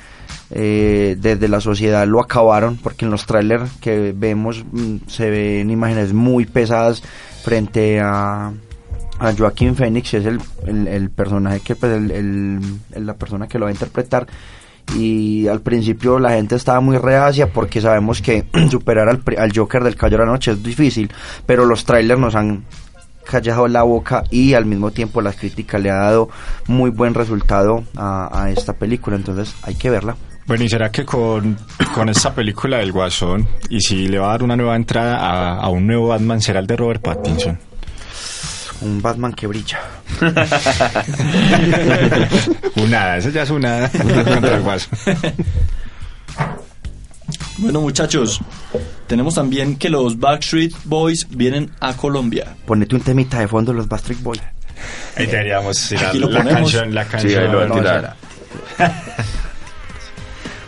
eh, 0.50 1.16
desde 1.18 1.48
la 1.48 1.60
sociedad 1.60 2.06
lo 2.06 2.20
acabaron, 2.20 2.76
porque 2.76 3.04
en 3.04 3.10
los 3.10 3.26
trailers 3.26 3.70
que 3.80 4.12
vemos 4.16 4.64
mm, 4.70 4.96
se 5.08 5.30
ven 5.30 5.70
imágenes 5.70 6.12
muy 6.12 6.46
pesadas 6.46 7.02
frente 7.42 7.98
a, 8.00 8.52
a 9.18 9.32
Joaquín 9.32 9.74
Phoenix, 9.76 10.14
es 10.14 10.26
el, 10.26 10.40
el- 10.88 11.10
personaje 11.10 11.60
que 11.60 11.74
pues 11.76 11.92
el- 11.92 12.60
la 12.94 13.14
persona 13.14 13.46
que 13.48 13.58
lo 13.58 13.64
va 13.64 13.70
a 13.70 13.74
interpretar 13.74 14.26
y 14.96 15.48
al 15.48 15.60
principio 15.62 16.18
la 16.18 16.30
gente 16.30 16.54
estaba 16.54 16.80
muy 16.80 16.96
reacia 16.98 17.48
porque 17.52 17.80
sabemos 17.80 18.22
que 18.22 18.44
superar 18.70 19.08
al, 19.08 19.22
al 19.38 19.52
Joker 19.54 19.82
del 19.82 19.96
Caballero 19.96 20.22
de 20.22 20.26
la 20.26 20.32
Noche 20.32 20.52
es 20.52 20.62
difícil, 20.62 21.10
pero 21.44 21.64
los 21.66 21.84
trailers 21.84 22.20
nos 22.20 22.34
han 22.34 22.64
callado 23.28 23.66
la 23.66 23.82
boca 23.82 24.22
y 24.30 24.54
al 24.54 24.66
mismo 24.66 24.92
tiempo 24.92 25.20
la 25.20 25.32
crítica 25.32 25.78
le 25.78 25.90
ha 25.90 25.96
dado 25.96 26.28
muy 26.68 26.90
buen 26.90 27.12
resultado 27.14 27.82
a, 27.96 28.42
a 28.44 28.50
esta 28.50 28.74
película, 28.74 29.16
entonces 29.16 29.52
hay 29.62 29.74
que 29.74 29.90
verla. 29.90 30.16
Bueno, 30.46 30.62
¿y 30.62 30.68
será 30.68 30.92
que 30.92 31.04
con, 31.04 31.56
con 31.94 32.08
esta 32.08 32.32
película 32.32 32.78
del 32.78 32.92
Guasón, 32.92 33.48
y 33.68 33.80
si 33.80 34.06
le 34.06 34.20
va 34.20 34.26
a 34.28 34.30
dar 34.30 34.44
una 34.44 34.54
nueva 34.54 34.76
entrada 34.76 35.16
a, 35.16 35.54
a 35.58 35.68
un 35.70 35.88
nuevo 35.88 36.06
Batman, 36.08 36.40
será 36.40 36.60
el 36.60 36.68
de 36.68 36.76
Robert 36.76 37.02
Pattinson? 37.02 37.58
Un 38.82 39.00
Batman 39.00 39.32
que 39.32 39.46
brilla. 39.46 39.80
Una, 42.76 43.16
esa 43.16 43.30
ya 43.30 43.42
es 43.42 43.50
una 43.50 43.88
contra 43.90 44.56
el 44.56 44.62
Guasón. 44.62 44.98
Bueno, 47.58 47.80
muchachos, 47.80 48.40
tenemos 49.06 49.34
también 49.34 49.76
que 49.76 49.88
los 49.88 50.18
Backstreet 50.18 50.72
Boys 50.84 51.26
vienen 51.30 51.70
a 51.80 51.94
Colombia. 51.96 52.54
Ponete 52.66 52.94
un 52.94 53.00
temita 53.00 53.38
de 53.40 53.48
fondo 53.48 53.72
los 53.72 53.88
Bastric 53.88 54.22
Boys. 54.22 54.42
Ahí 55.16 55.26
deberíamos 55.26 55.88
tirar 55.88 56.06
Aquí 56.08 56.18
lo 56.18 56.28
la 56.28 56.38
ponemos. 56.42 56.60
canción, 56.72 56.94
la 56.94 57.04
Sí, 57.04 57.10
canción. 57.10 57.42
ahí 57.42 57.48
lo 57.48 57.54
voy 57.56 57.64
a 57.64 57.68
no, 57.68 57.74
tirar. 57.76 58.16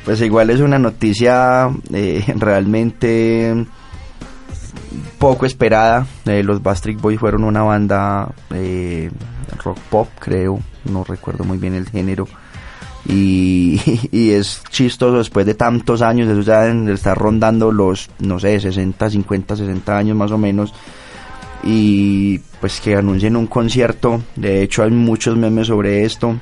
Pues 0.04 0.20
igual 0.22 0.48
es 0.48 0.60
una 0.60 0.78
noticia 0.78 1.68
eh, 1.92 2.24
realmente 2.36 3.66
poco 5.18 5.46
esperada. 5.46 6.06
Eh, 6.26 6.42
los 6.42 6.62
Bastric 6.62 7.00
Boys 7.00 7.18
fueron 7.18 7.44
una 7.44 7.62
banda 7.62 8.28
eh, 8.54 9.10
rock 9.62 9.78
pop, 9.90 10.08
creo, 10.18 10.60
no 10.84 11.04
recuerdo 11.04 11.44
muy 11.44 11.58
bien 11.58 11.74
el 11.74 11.88
género. 11.88 12.28
Y, 13.06 13.80
es 14.32 14.62
chistoso 14.70 15.18
después 15.18 15.46
de 15.46 15.54
tantos 15.54 16.02
años, 16.02 16.28
eso 16.28 16.40
ya 16.42 16.66
estar 16.66 17.16
rondando 17.16 17.72
los, 17.72 18.10
no 18.18 18.38
sé, 18.38 18.60
60, 18.60 19.10
50, 19.10 19.56
60 19.56 19.96
años 19.96 20.16
más 20.16 20.30
o 20.30 20.38
menos. 20.38 20.74
Y 21.64 22.38
pues 22.60 22.80
que 22.80 22.96
anuncien 22.96 23.36
un 23.36 23.46
concierto, 23.46 24.22
de 24.36 24.62
hecho 24.62 24.82
hay 24.82 24.90
muchos 24.90 25.36
memes 25.36 25.66
sobre 25.66 26.04
esto 26.04 26.38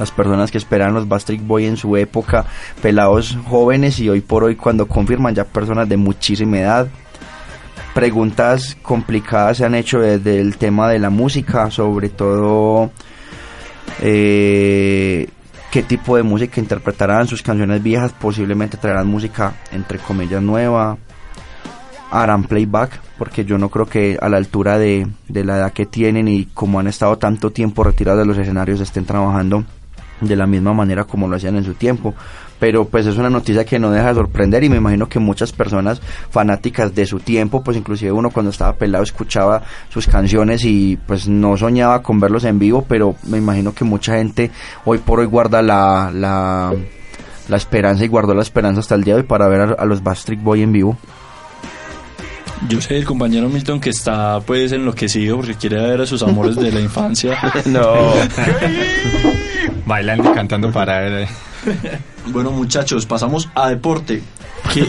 las 0.00 0.10
personas 0.10 0.50
que 0.50 0.58
esperaban 0.58 0.94
los 0.94 1.08
Bastric 1.08 1.46
Boy 1.46 1.66
en 1.66 1.76
su 1.76 1.96
época, 1.96 2.46
pelados 2.80 3.36
jóvenes 3.46 3.98
y 4.00 4.08
hoy 4.08 4.20
por 4.20 4.44
hoy 4.44 4.56
cuando 4.56 4.88
confirman 4.88 5.34
ya 5.34 5.44
personas 5.44 5.88
de 5.88 5.96
muchísima 5.96 6.58
edad. 6.58 6.88
Preguntas 7.94 8.76
complicadas 8.82 9.58
se 9.58 9.64
han 9.64 9.74
hecho 9.74 9.98
desde 9.98 10.40
el 10.40 10.56
tema 10.56 10.88
de 10.88 10.98
la 10.98 11.10
música, 11.10 11.70
sobre 11.70 12.08
todo 12.08 12.92
eh, 14.00 15.28
qué 15.70 15.82
tipo 15.82 16.16
de 16.16 16.22
música 16.22 16.60
interpretarán 16.60 17.26
sus 17.26 17.42
canciones 17.42 17.82
viejas, 17.82 18.12
posiblemente 18.12 18.76
traerán 18.76 19.08
música 19.08 19.54
entre 19.72 19.98
comillas 19.98 20.40
nueva, 20.40 20.98
harán 22.10 22.44
playback, 22.44 23.00
porque 23.18 23.44
yo 23.44 23.58
no 23.58 23.68
creo 23.68 23.86
que 23.86 24.16
a 24.20 24.28
la 24.28 24.36
altura 24.36 24.78
de, 24.78 25.08
de 25.28 25.44
la 25.44 25.56
edad 25.56 25.72
que 25.72 25.86
tienen 25.86 26.28
y 26.28 26.46
como 26.46 26.78
han 26.78 26.86
estado 26.86 27.18
tanto 27.18 27.50
tiempo 27.50 27.82
retirados 27.82 28.20
de 28.20 28.26
los 28.26 28.38
escenarios 28.38 28.80
estén 28.80 29.04
trabajando 29.04 29.64
de 30.20 30.36
la 30.36 30.46
misma 30.46 30.72
manera 30.74 31.04
como 31.04 31.28
lo 31.28 31.36
hacían 31.36 31.56
en 31.56 31.64
su 31.64 31.74
tiempo. 31.74 32.14
Pero 32.60 32.84
pues 32.84 33.06
es 33.06 33.16
una 33.16 33.30
noticia 33.30 33.64
que 33.64 33.78
no 33.78 33.90
deja 33.90 34.08
de 34.08 34.14
sorprender 34.14 34.62
y 34.62 34.68
me 34.68 34.76
imagino 34.76 35.08
que 35.08 35.18
muchas 35.18 35.50
personas 35.50 36.00
fanáticas 36.30 36.94
de 36.94 37.06
su 37.06 37.18
tiempo, 37.18 37.64
pues 37.64 37.76
inclusive 37.76 38.12
uno 38.12 38.30
cuando 38.30 38.50
estaba 38.50 38.74
pelado 38.74 39.02
escuchaba 39.02 39.62
sus 39.88 40.06
canciones 40.06 40.64
y 40.64 40.98
pues 41.06 41.26
no 41.26 41.56
soñaba 41.56 42.02
con 42.02 42.20
verlos 42.20 42.44
en 42.44 42.58
vivo, 42.58 42.84
pero 42.86 43.16
me 43.24 43.38
imagino 43.38 43.74
que 43.74 43.84
mucha 43.84 44.16
gente 44.16 44.50
hoy 44.84 44.98
por 44.98 45.20
hoy 45.20 45.26
guarda 45.26 45.62
la, 45.62 46.12
la, 46.14 46.72
la 47.48 47.56
esperanza 47.56 48.04
y 48.04 48.08
guardó 48.08 48.34
la 48.34 48.42
esperanza 48.42 48.80
hasta 48.80 48.94
el 48.94 49.04
día 49.04 49.14
de 49.14 49.20
hoy 49.22 49.26
para 49.26 49.48
ver 49.48 49.60
a, 49.60 49.64
a 49.72 49.84
los 49.86 50.02
Bastric 50.02 50.42
Boy 50.42 50.62
en 50.62 50.72
vivo. 50.72 50.98
Yo 52.68 52.80
sé 52.80 52.98
el 52.98 53.04
compañero 53.04 53.48
Milton 53.48 53.80
que 53.80 53.90
está 53.90 54.38
pues 54.40 54.72
enloquecido 54.72 55.36
porque 55.36 55.54
quiere 55.54 55.80
ver 55.80 56.02
a 56.02 56.06
sus 56.06 56.22
amores 56.22 56.56
de 56.56 56.70
la 56.70 56.80
infancia. 56.80 57.38
No. 57.66 57.94
Bailando 59.86 60.30
y 60.30 60.34
cantando 60.34 60.70
para 60.70 61.06
él. 61.06 61.26
Bueno, 62.26 62.50
muchachos, 62.50 63.06
pasamos 63.06 63.48
a 63.54 63.70
deporte. 63.70 64.22
¿Qué, 64.72 64.86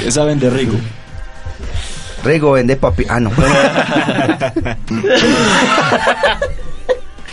¿Qué 0.00 0.10
saben 0.10 0.38
de 0.40 0.50
Rigo? 0.50 0.74
Rigo 2.24 2.52
vende 2.52 2.76
papi. 2.76 3.04
Ah, 3.08 3.20
no. 3.20 3.30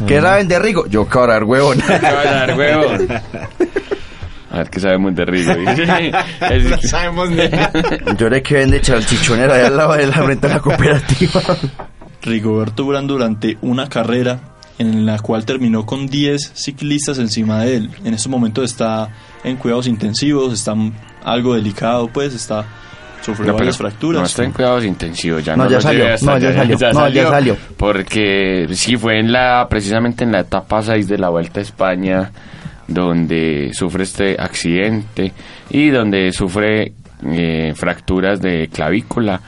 ¿Qué 0.07 0.21
saben 0.21 0.47
de 0.47 0.59
Rigo? 0.59 0.85
Yo 0.87 1.07
cabrar, 1.07 1.43
huevón. 1.43 1.79
¿Qué 1.81 1.93
va 1.99 2.21
a 2.21 2.23
dar, 2.23 2.57
huevón? 2.57 3.07
A 4.51 4.57
ver 4.57 4.69
qué 4.69 4.79
sabemos 4.79 5.15
de 5.15 5.25
Rigo. 5.25 5.53
No 6.69 6.81
sabemos 6.81 7.29
ni 7.29 7.43
Yo 8.17 8.29
le 8.29 8.43
que 8.43 8.55
vende 8.55 8.81
chalchichonera 8.81 9.55
allá 9.55 9.67
al 9.67 9.77
lado 9.77 9.93
de 9.93 10.07
la 10.07 10.13
frente 10.23 10.47
de 10.47 10.53
la 10.53 10.59
cooperativa. 10.59 11.41
Rigoberto 12.21 12.85
Urán 12.85 13.07
durante 13.07 13.57
una 13.61 13.87
carrera 13.87 14.39
en 14.81 15.05
la 15.05 15.19
cual 15.19 15.45
terminó 15.45 15.85
con 15.85 16.07
10 16.07 16.51
ciclistas 16.53 17.17
encima 17.19 17.63
de 17.63 17.77
él. 17.77 17.89
En 18.03 18.13
estos 18.13 18.29
momentos 18.29 18.65
está 18.65 19.09
en 19.43 19.57
cuidados 19.57 19.87
intensivos, 19.87 20.53
está 20.53 20.75
algo 21.23 21.55
delicado, 21.55 22.07
pues 22.07 22.33
está 22.33 22.65
sufrió 23.21 23.53
varias 23.53 23.77
fracturas. 23.77 24.19
No 24.19 24.25
está 24.25 24.43
en 24.43 24.51
cuidados 24.51 24.83
intensivos, 24.83 25.43
ya 25.45 25.55
No, 25.55 25.65
no, 25.65 25.69
ya 25.69 25.79
salió, 25.81 26.03
no, 26.21 26.37
ya 26.37 26.53
salió, 26.53 26.77
no, 26.93 27.09
ya 27.09 27.29
salió. 27.29 27.57
Porque 27.77 28.67
sí 28.71 28.97
fue 28.97 29.19
en 29.19 29.31
la, 29.31 29.67
precisamente 29.69 30.23
en 30.23 30.31
la 30.31 30.41
etapa 30.41 30.81
6 30.81 31.07
de 31.07 31.17
la 31.17 31.29
Vuelta 31.29 31.59
a 31.59 31.63
España 31.63 32.31
donde 32.87 33.71
sufre 33.73 34.03
este 34.03 34.35
accidente 34.37 35.31
y 35.69 35.89
donde 35.89 36.31
sufre 36.33 36.93
eh, 37.25 37.73
fracturas 37.75 38.41
de 38.41 38.67
clavícula 38.67 39.39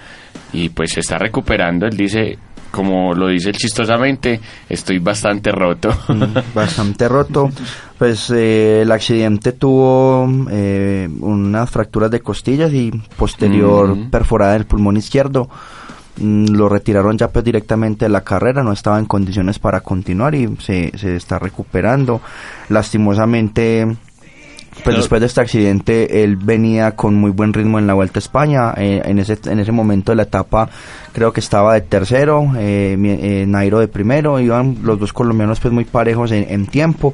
y 0.54 0.70
pues 0.70 0.94
se 0.94 1.02
está 1.02 1.18
recuperando. 1.18 1.86
Él 1.86 1.98
dice, 1.98 2.38
como 2.74 3.14
lo 3.14 3.28
dice 3.28 3.50
él 3.50 3.56
chistosamente, 3.56 4.40
estoy 4.68 4.98
bastante 4.98 5.52
roto. 5.52 5.90
Bastante 6.56 7.08
roto. 7.08 7.52
Pues 8.00 8.32
eh, 8.32 8.82
el 8.82 8.92
accidente 8.92 9.52
tuvo 9.52 10.28
eh, 10.50 11.08
unas 11.20 11.70
fracturas 11.70 12.10
de 12.10 12.22
costillas 12.22 12.74
y 12.74 12.90
posterior 13.16 13.92
Ujú. 13.92 14.10
perforada 14.10 14.54
del 14.54 14.66
pulmón 14.66 14.98
izquierdo. 14.98 15.48
Mm, 16.18 16.48
Lo 16.56 16.68
retiraron 16.68 17.16
ya 17.16 17.28
pues 17.28 17.46
directamente 17.46 18.06
de 18.06 18.10
la 18.10 18.22
carrera, 18.22 18.64
no 18.64 18.72
estaba 18.74 18.98
en 18.98 19.06
condiciones 19.06 19.60
para 19.60 19.82
continuar 19.82 20.34
y 20.34 20.48
se, 20.60 20.92
se 20.98 21.16
está 21.16 21.38
recuperando. 21.38 22.22
Lastimosamente, 22.70 23.86
pues 24.84 24.98
después 24.98 25.22
de 25.22 25.28
este 25.28 25.42
accidente, 25.42 26.24
él 26.24 26.36
venía 26.36 26.92
con 26.96 27.16
muy 27.16 27.32
buen 27.32 27.54
ritmo 27.54 27.80
en 27.80 27.88
la 27.88 27.94
Vuelta 27.94 28.18
a 28.18 28.22
España. 28.22 28.74
Eh, 28.78 29.02
en, 29.06 29.20
ese, 29.20 29.38
en 29.46 29.60
ese 29.60 29.72
momento 29.72 30.12
de 30.12 30.16
la 30.18 30.24
etapa, 30.24 30.70
creo 31.12 31.32
que 31.34 31.40
estaba 31.40 31.74
de 31.74 31.82
tercero, 31.82 32.52
eh, 32.58 32.96
mi- 32.98 33.12
eh, 33.12 33.46
Nairo 33.48 33.80
de 33.80 33.88
primero. 33.88 34.40
Iban 34.40 34.78
los 34.84 35.00
dos 35.00 35.14
colombianos, 35.14 35.60
pues 35.60 35.74
muy 35.74 35.86
parejos 35.86 36.32
en, 36.32 36.46
en 36.50 36.68
tiempo. 36.68 37.14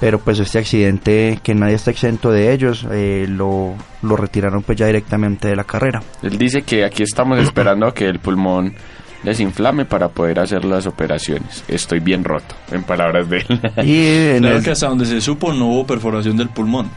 Pero 0.00 0.18
pues 0.18 0.38
este 0.38 0.58
accidente, 0.58 1.38
que 1.42 1.54
nadie 1.54 1.74
está 1.74 1.90
exento 1.90 2.30
de 2.30 2.52
ellos, 2.54 2.86
eh, 2.90 3.26
lo, 3.28 3.74
lo 4.02 4.16
retiraron 4.16 4.62
pues 4.62 4.78
ya 4.78 4.86
directamente 4.86 5.48
de 5.48 5.56
la 5.56 5.64
carrera. 5.64 6.02
Él 6.22 6.38
dice 6.38 6.62
que 6.62 6.84
aquí 6.86 7.02
estamos 7.02 7.38
esperando 7.42 7.86
a 7.86 7.92
que 7.92 8.06
el 8.06 8.18
pulmón 8.18 8.72
desinflame 9.22 9.84
para 9.84 10.08
poder 10.08 10.40
hacer 10.40 10.64
las 10.64 10.86
operaciones. 10.86 11.62
Estoy 11.68 12.00
bien 12.00 12.24
roto, 12.24 12.54
en 12.72 12.82
palabras 12.84 13.28
de 13.28 13.44
él. 13.46 13.60
Y 13.86 14.06
en 14.36 14.38
Claro 14.40 14.56
el- 14.56 14.64
que 14.64 14.70
hasta 14.70 14.88
donde 14.88 15.04
se 15.04 15.20
supo 15.20 15.52
no 15.52 15.66
hubo 15.66 15.86
perforación 15.86 16.38
del 16.38 16.48
pulmón. 16.48 16.90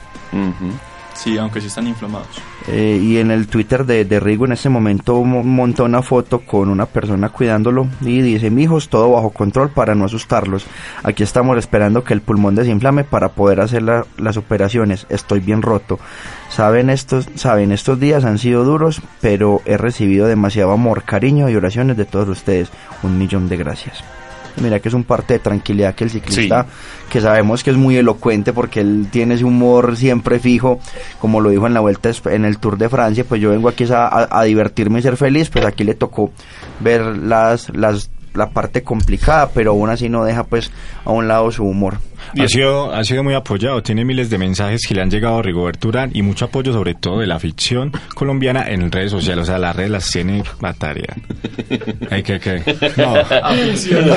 Sí, 1.16 1.38
aunque 1.38 1.62
sí 1.62 1.68
están 1.68 1.86
inflamados. 1.86 2.28
Eh, 2.68 3.00
y 3.00 3.18
en 3.20 3.30
el 3.30 3.46
Twitter 3.48 3.86
de, 3.86 4.04
de 4.04 4.20
Rigo 4.20 4.46
en 4.46 4.54
ese 4.54 4.68
momento 4.68 5.24
mo- 5.24 5.44
montó 5.44 5.84
una 5.84 6.02
foto 6.02 6.40
con 6.40 6.70
una 6.70 6.88
persona 6.88 7.30
cuidándolo 7.30 7.88
y 8.02 8.20
dice, 8.24 8.50
mijos, 8.50 8.90
todo 8.90 9.12
bajo 9.12 9.30
control 9.30 9.70
para 9.70 9.94
no 9.94 10.06
asustarlos. 10.06 10.66
Aquí 11.04 11.22
estamos 11.22 11.56
esperando 11.60 12.04
que 12.04 12.16
el 12.16 12.22
pulmón 12.22 12.56
desinflame 12.56 13.04
para 13.04 13.30
poder 13.30 13.62
hacer 13.62 13.84
la- 13.84 14.08
las 14.18 14.38
operaciones. 14.38 15.06
Estoy 15.10 15.40
bien 15.40 15.62
roto. 15.62 16.00
Saben 16.50 16.90
estos, 16.90 17.30
saben, 17.36 17.72
estos 17.72 18.00
días 18.00 18.26
han 18.26 18.40
sido 18.40 18.64
duros, 18.64 19.00
pero 19.22 19.62
he 19.66 19.78
recibido 19.78 20.26
demasiado 20.26 20.72
amor, 20.72 21.04
cariño 21.04 21.48
y 21.48 21.56
oraciones 21.56 21.96
de 21.96 22.06
todos 22.06 22.28
ustedes. 22.28 22.70
Un 23.04 23.20
millón 23.20 23.50
de 23.50 23.58
gracias. 23.58 24.04
Mira 24.62 24.80
que 24.80 24.88
es 24.88 24.94
un 24.94 25.04
parte 25.04 25.34
de 25.34 25.40
tranquilidad 25.40 25.96
que 25.96 26.04
el 26.04 26.10
ciclista, 26.12 26.66
que 27.10 27.20
sabemos 27.22 27.64
que 27.64 27.72
es 27.72 27.78
muy 27.78 27.98
elocuente 27.98 28.54
porque 28.54 28.82
él 28.82 29.08
tiene 29.12 29.34
ese 29.36 29.44
humor 29.46 29.98
siempre 29.98 30.40
fijo, 30.40 30.80
como 31.20 31.42
lo 31.42 31.50
dijo 31.50 31.66
en 31.66 31.74
la 31.74 31.80
vuelta 31.80 32.12
en 32.26 32.46
el 32.46 32.60
Tour 32.60 32.78
de 32.78 32.88
Francia, 32.90 33.26
pues 33.28 33.42
yo 33.42 33.50
vengo 33.50 33.68
aquí 33.70 33.86
a- 33.92 34.28
a 34.30 34.44
divertirme 34.44 35.00
y 35.00 35.02
ser 35.02 35.18
feliz, 35.18 35.50
pues 35.50 35.66
aquí 35.66 35.84
le 35.84 35.96
tocó 35.96 36.32
ver 36.80 37.02
las, 37.18 37.76
las, 37.76 38.12
la 38.34 38.50
parte 38.50 38.84
complicada, 38.84 39.50
pero 39.54 39.72
aún 39.72 39.90
así 39.90 40.10
no 40.10 40.24
deja 40.24 40.44
pues 40.44 40.72
a 41.06 41.12
un 41.12 41.28
lado 41.28 41.52
su 41.52 41.64
humor. 41.64 41.98
Y 42.34 42.42
ha 42.42 42.48
sido, 42.48 42.94
ha 42.94 43.04
sido 43.04 43.24
muy 43.24 43.34
apoyado, 43.34 43.84
tiene 43.84 44.06
miles 44.06 44.30
de 44.30 44.38
mensajes 44.38 44.82
que 44.88 44.96
le 44.96 45.02
han 45.02 45.10
llegado 45.12 45.38
a 45.38 45.42
Rigoberto 45.42 45.90
Urán 45.90 46.10
y 46.14 46.22
mucho 46.22 46.46
apoyo 46.46 46.74
sobre 46.74 46.96
todo 46.96 47.20
de 47.20 47.28
la 47.28 47.38
ficción 47.38 47.92
colombiana 48.16 48.70
en 48.70 48.92
redes 48.92 49.12
sociales, 49.12 49.44
o 49.44 49.46
sea, 49.46 49.58
las 49.58 49.76
redes 49.76 49.92
las 49.92 50.10
tiene 50.10 50.44
bataria. 50.60 51.14
Ay, 52.10 52.24
que, 52.24 52.40
que, 52.40 52.64
no. 52.98 53.16
Afición, 53.16 54.10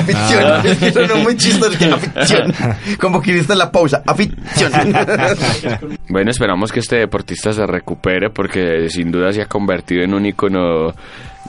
es 0.65 0.77
que 0.77 1.13
muy 1.15 1.37
chistoso 1.37 1.77
que 1.77 1.85
afición, 1.85 2.53
como 2.99 3.21
que 3.21 3.33
viste 3.33 3.55
la 3.55 3.71
pausa, 3.71 4.01
afición. 4.05 4.37
Bueno, 6.09 6.31
esperamos 6.31 6.71
que 6.71 6.79
este 6.79 6.95
deportista 6.97 7.51
se 7.51 7.65
recupere 7.65 8.29
porque 8.29 8.89
sin 8.89 9.11
duda 9.11 9.31
se 9.33 9.41
ha 9.41 9.45
convertido 9.45 10.03
en 10.03 10.13
un 10.13 10.25
icono 10.25 10.93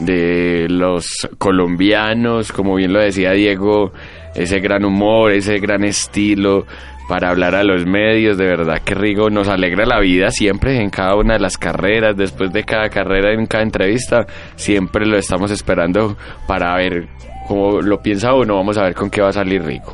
de 0.01 0.67
los 0.69 1.29
colombianos, 1.39 2.53
como 2.53 2.77
bien 2.77 2.93
lo 2.93 3.01
decía 3.01 3.33
Diego, 3.33 3.93
ese 4.35 4.61
gran 4.61 4.85
humor, 4.85 5.33
ese 5.33 5.59
gran 5.59 5.85
estilo 5.85 6.67
para 7.09 7.31
hablar 7.31 7.55
a 7.55 7.65
los 7.65 7.87
medios, 7.87 8.37
de 8.37 8.45
verdad 8.45 8.83
que 8.85 8.95
Rigo 8.95 9.31
nos 9.31 9.49
alegra 9.49 9.87
la 9.87 9.99
vida 9.99 10.31
siempre 10.31 10.81
en 10.81 10.91
cada 10.91 11.17
una 11.17 11.35
de 11.35 11.41
las 11.41 11.57
carreras, 11.57 12.17
después 12.17 12.53
de 12.53 12.65
cada 12.65 12.91
carrera, 12.91 13.33
en 13.33 13.47
cada 13.47 13.65
entrevista, 13.65 14.27
siempre 14.57 15.07
lo 15.07 15.17
estamos 15.17 15.51
esperando 15.51 16.17
para 16.47 16.77
ver 16.77 17.09
cómo 17.49 17.81
lo 17.81 18.03
piensa 18.03 18.35
uno, 18.35 18.57
vamos 18.57 18.77
a 18.77 18.83
ver 18.83 18.95
con 18.95 19.09
qué 19.09 19.23
va 19.23 19.31
a 19.31 19.33
salir 19.33 19.63
Rigo. 19.63 19.91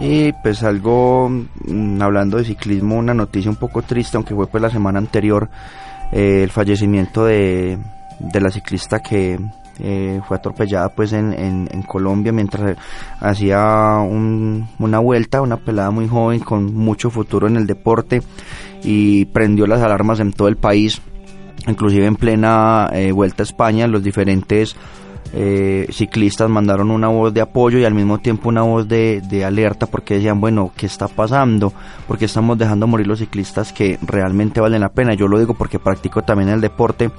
Y 0.00 0.32
pues 0.42 0.62
algo, 0.64 1.28
mm, 1.30 2.02
hablando 2.02 2.36
de 2.36 2.44
ciclismo, 2.44 2.96
una 2.96 3.14
noticia 3.14 3.50
un 3.50 3.56
poco 3.56 3.82
triste, 3.82 4.16
aunque 4.16 4.34
fue 4.34 4.48
pues 4.48 4.60
la 4.60 4.68
semana 4.68 4.98
anterior, 4.98 5.48
eh, 6.12 6.42
el 6.42 6.50
fallecimiento 6.50 7.24
de, 7.24 7.78
de 8.18 8.40
la 8.40 8.50
ciclista 8.50 9.00
que 9.00 9.38
eh, 9.78 10.20
fue 10.26 10.38
atropellada 10.38 10.88
pues 10.88 11.12
en, 11.12 11.32
en, 11.34 11.68
en 11.70 11.82
Colombia 11.82 12.32
mientras 12.32 12.76
hacía 13.20 13.98
un- 14.00 14.66
una 14.78 14.98
vuelta, 15.00 15.42
una 15.42 15.58
pelada 15.58 15.90
muy 15.90 16.08
joven 16.08 16.40
con 16.40 16.74
mucho 16.74 17.10
futuro 17.10 17.46
en 17.46 17.56
el 17.56 17.66
deporte 17.66 18.22
y 18.82 19.26
prendió 19.26 19.66
las 19.66 19.82
alarmas 19.82 20.20
en 20.20 20.32
todo 20.32 20.48
el 20.48 20.56
país, 20.56 21.00
inclusive 21.66 22.06
en 22.06 22.16
plena 22.16 22.88
eh, 22.92 23.12
vuelta 23.12 23.42
a 23.42 23.44
España, 23.44 23.86
los 23.86 24.02
diferentes 24.02 24.76
eh, 25.34 25.88
ciclistas 25.90 26.48
mandaron 26.48 26.90
una 26.90 27.08
voz 27.08 27.34
de 27.34 27.40
apoyo 27.40 27.78
y 27.78 27.84
al 27.84 27.92
mismo 27.94 28.18
tiempo 28.18 28.48
una 28.48 28.62
voz 28.62 28.86
de, 28.88 29.20
de 29.28 29.44
alerta 29.44 29.86
porque 29.86 30.14
decían, 30.14 30.40
bueno, 30.40 30.70
¿qué 30.76 30.86
está 30.86 31.08
pasando? 31.08 31.72
porque 32.06 32.26
estamos 32.26 32.56
dejando 32.56 32.86
morir 32.86 33.08
los 33.08 33.18
ciclistas 33.18 33.72
que 33.72 33.98
realmente 34.02 34.60
valen 34.60 34.80
la 34.82 34.88
pena? 34.90 35.14
Yo 35.14 35.26
lo 35.26 35.38
digo 35.38 35.52
porque 35.54 35.78
practico 35.80 36.22
también 36.22 36.48
el 36.48 36.60
deporte 36.60 37.10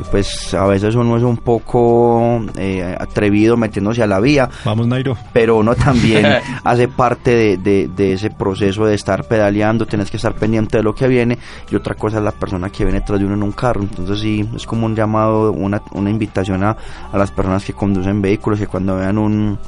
y 0.00 0.10
pues 0.10 0.54
a 0.54 0.66
veces 0.66 0.94
uno 0.94 1.16
es 1.16 1.22
un 1.22 1.36
poco 1.36 2.40
eh, 2.56 2.96
atrevido 2.98 3.56
metiéndose 3.56 4.02
a 4.02 4.06
la 4.06 4.20
vía, 4.20 4.48
Vamos, 4.64 4.86
Nairo. 4.86 5.16
pero 5.32 5.56
uno 5.58 5.74
también 5.74 6.26
hace 6.64 6.88
parte 6.88 7.30
de, 7.34 7.56
de- 7.58 7.88
de 7.88 8.12
ese 8.14 8.30
proceso 8.30 8.84
de 8.84 8.94
estar 8.94 9.24
pedaleando, 9.24 9.86
tienes 9.86 10.10
que 10.10 10.16
estar 10.16 10.34
pendiente 10.34 10.78
de 10.78 10.82
lo 10.82 10.94
que 10.94 11.08
viene 11.08 11.38
y 11.70 11.76
otra 11.76 11.94
cosa 11.94 12.18
es 12.18 12.22
la 12.24 12.32
persona 12.32 12.70
que 12.70 12.84
viene 12.84 13.00
tras 13.02 13.18
de 13.18 13.26
uno 13.26 13.34
en 13.34 13.42
un 13.42 13.52
carro, 13.52 13.82
entonces 13.82 14.20
sí, 14.20 14.48
es 14.56 14.66
como 14.66 14.86
un 14.86 14.94
llamado, 14.96 15.52
una, 15.52 15.82
una 15.92 16.10
invitación 16.10 16.64
a, 16.64 16.76
a 17.12 17.18
las 17.18 17.30
personas 17.30 17.64
que 17.64 17.72
conducen 17.72 18.22
vehículos 18.22 18.58
que 18.58 18.66
cuando 18.66 18.96
vean 18.96 19.18
un 19.18 19.58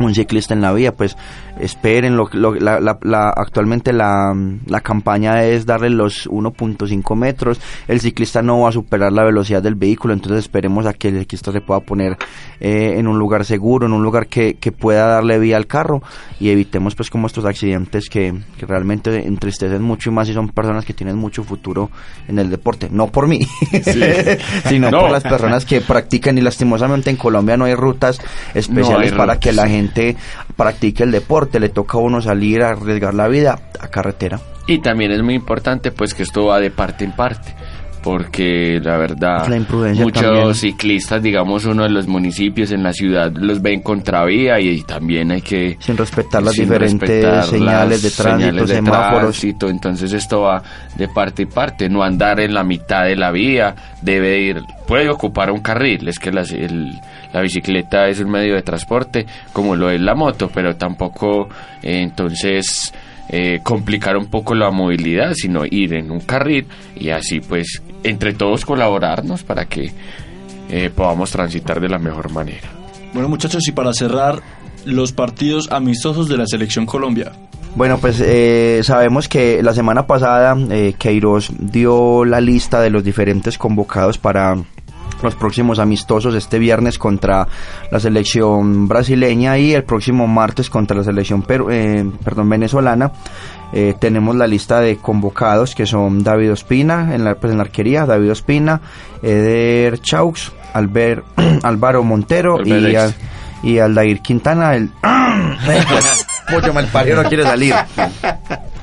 un 0.00 0.12
ciclista 0.12 0.54
en 0.54 0.60
la 0.60 0.72
vía, 0.72 0.90
pues 0.92 1.16
esperen, 1.60 2.16
lo, 2.16 2.28
lo- 2.32 2.54
la, 2.54 2.80
la- 2.80 2.98
la- 3.02 3.30
actualmente 3.36 3.92
la, 3.92 4.34
la 4.66 4.80
campaña 4.80 5.44
es 5.44 5.66
darle 5.66 5.90
los 5.90 6.28
1.5 6.28 7.16
metros, 7.16 7.60
el 7.88 8.00
ciclista 8.00 8.42
no 8.42 8.60
va 8.60 8.70
a 8.70 8.72
superar 8.72 9.12
la 9.12 9.24
velocidad 9.24 9.62
del 9.62 9.74
vehículo, 9.74 10.14
entonces 10.14 10.40
esperemos 10.40 10.86
a 10.86 10.92
que 10.94 11.08
el 11.08 11.18
ciclista 11.20 11.52
se 11.52 11.60
pueda 11.60 11.80
poner 11.80 12.16
eh, 12.60 12.94
en 12.96 13.06
un 13.06 13.18
lugar 13.18 13.44
seguro, 13.44 13.86
en 13.86 13.92
un 13.92 14.02
lugar 14.02 14.26
que, 14.26 14.54
que 14.54 14.72
pueda 14.72 15.06
darle 15.06 15.38
vía 15.38 15.56
al 15.56 15.66
carro 15.66 16.02
y 16.40 16.50
evitemos 16.50 16.94
pues 16.94 17.10
como 17.10 17.26
estos 17.26 17.44
accidentes 17.44 18.08
que, 18.08 18.34
que 18.58 18.66
realmente 18.66 19.26
entristecen 19.26 19.82
mucho 19.82 20.10
y 20.10 20.12
más 20.12 20.26
si 20.28 20.34
son 20.34 20.48
personas 20.48 20.84
que 20.84 20.94
tienen 20.94 21.16
mucho 21.16 21.44
futuro 21.44 21.90
en 22.28 22.38
el 22.38 22.50
deporte, 22.50 22.88
no 22.90 23.06
por 23.08 23.26
mí, 23.28 23.40
sino 24.68 24.90
No. 24.90 25.00
por 25.00 25.10
las 25.10 25.22
personas 25.22 25.64
que 25.64 25.80
practican 25.80 26.36
y 26.38 26.40
lastimosamente 26.40 27.10
en 27.10 27.16
Colombia 27.16 27.56
no 27.56 27.64
hay 27.64 27.74
rutas 27.74 28.20
especiales 28.54 29.12
hay 29.12 29.16
para 29.18 29.38
que 29.38 29.52
la 29.52 29.68
gente 29.68 30.16
practique 30.56 31.02
el 31.02 31.10
deporte, 31.10 31.60
le 31.60 31.68
toca 31.68 31.98
a 31.98 32.00
uno 32.00 32.20
salir 32.20 32.62
a 32.62 32.70
arriesgar 32.70 33.14
la 33.14 33.28
vida 33.28 33.58
a 33.80 33.88
carretera. 33.88 34.40
Y 34.66 34.78
también 34.78 35.12
es 35.12 35.22
muy 35.22 35.34
importante 35.34 35.90
pues 35.90 36.14
que 36.14 36.22
esto 36.22 36.46
va 36.46 36.58
de 36.58 36.70
parte 36.70 37.04
en 37.04 37.12
parte, 37.12 37.54
porque 38.04 38.78
la 38.82 38.98
verdad 38.98 39.48
La 39.48 39.56
muchos 39.94 40.22
también. 40.22 40.54
ciclistas, 40.54 41.22
digamos 41.22 41.64
uno 41.64 41.84
de 41.84 41.88
los 41.88 42.06
municipios 42.06 42.70
en 42.70 42.82
la 42.82 42.92
ciudad 42.92 43.32
los 43.34 43.62
ven 43.62 43.80
contravía 43.80 44.60
y, 44.60 44.82
también 44.82 45.32
hay 45.32 45.40
que 45.40 45.78
Sin 45.80 45.96
respetar 45.96 46.42
las 46.42 46.52
sin 46.52 46.64
diferentes 46.66 47.08
respetar 47.08 47.44
señales 47.44 48.02
de 48.02 48.10
tránsito, 48.10 48.40
señales 48.50 48.68
de 48.68 48.74
semáforos. 48.76 49.20
tránsito. 49.22 49.68
entonces 49.70 50.12
esto 50.12 50.42
va 50.42 50.62
de 50.96 51.08
parte 51.08 51.42
y 51.42 51.46
parte, 51.46 51.88
no 51.88 52.02
andar 52.02 52.40
en 52.40 52.52
la 52.52 52.62
mitad 52.62 53.04
de 53.04 53.16
la 53.16 53.30
vía, 53.30 53.74
debe 54.02 54.38
ir, 54.38 54.60
puede 54.86 55.08
ocupar 55.08 55.50
un 55.50 55.60
carril, 55.60 56.06
es 56.06 56.18
que 56.18 56.30
las- 56.30 56.52
el- 56.52 57.00
la 57.32 57.40
bicicleta 57.40 58.06
es 58.08 58.20
un 58.20 58.30
medio 58.30 58.54
de 58.54 58.62
transporte 58.62 59.24
como 59.54 59.74
lo 59.76 59.90
es 59.90 60.00
la 60.00 60.14
moto, 60.14 60.50
pero 60.54 60.76
tampoco 60.76 61.48
eh, 61.82 62.02
entonces 62.02 62.92
eh, 63.30 63.60
complicar 63.62 64.18
un 64.18 64.26
poco 64.26 64.54
la 64.54 64.70
movilidad, 64.70 65.32
sino 65.34 65.62
ir 65.64 65.94
en 65.94 66.10
un 66.10 66.20
carril 66.20 66.66
y 66.94 67.08
así 67.08 67.40
pues 67.40 67.82
entre 68.04 68.32
todos 68.34 68.64
colaborarnos 68.64 69.42
para 69.42 69.66
que 69.66 69.92
eh, 70.70 70.90
podamos 70.94 71.30
transitar 71.30 71.80
de 71.80 71.88
la 71.88 71.98
mejor 71.98 72.30
manera. 72.30 72.68
Bueno, 73.12 73.28
muchachos, 73.28 73.66
y 73.68 73.72
para 73.72 73.92
cerrar, 73.92 74.40
los 74.84 75.12
partidos 75.12 75.70
amistosos 75.72 76.28
de 76.28 76.36
la 76.36 76.46
Selección 76.46 76.86
Colombia. 76.86 77.32
Bueno, 77.76 77.98
pues 77.98 78.20
eh, 78.20 78.80
sabemos 78.84 79.28
que 79.28 79.62
la 79.62 79.74
semana 79.74 80.06
pasada 80.06 80.56
eh, 80.70 80.94
Queiroz 80.98 81.50
dio 81.58 82.24
la 82.24 82.40
lista 82.40 82.80
de 82.80 82.90
los 82.90 83.02
diferentes 83.02 83.58
convocados 83.58 84.16
para 84.18 84.56
los 85.22 85.34
próximos 85.34 85.78
amistosos 85.78 86.34
este 86.34 86.58
viernes 86.58 86.98
contra 86.98 87.48
la 87.90 87.98
selección 87.98 88.86
brasileña 88.88 89.58
y 89.58 89.72
el 89.72 89.82
próximo 89.84 90.26
martes 90.26 90.68
contra 90.68 90.96
la 90.96 91.02
selección 91.04 91.42
peru- 91.42 91.68
eh, 91.72 92.04
perdón, 92.22 92.48
venezolana. 92.50 93.10
Eh, 93.76 93.92
tenemos 93.98 94.36
la 94.36 94.46
lista 94.46 94.80
de 94.80 94.98
convocados 94.98 95.74
que 95.74 95.84
son 95.84 96.22
David 96.22 96.52
Ospina 96.52 97.12
en 97.12 97.24
la, 97.24 97.34
pues 97.34 97.50
en 97.50 97.58
la 97.58 97.64
arquería, 97.64 98.06
David 98.06 98.30
Ospina, 98.30 98.80
Eder 99.20 100.00
Chaux, 100.00 100.52
Albert, 100.72 101.24
Álvaro 101.64 102.04
Montero 102.04 102.64
y, 102.64 102.96
y 103.64 103.78
Aldair 103.80 104.20
Quintana. 104.20 104.76
El 104.76 104.90
pollo 106.52 106.72
malparido 106.72 107.20
no 107.20 107.28
quiere 107.28 107.42
salir. 107.42 107.74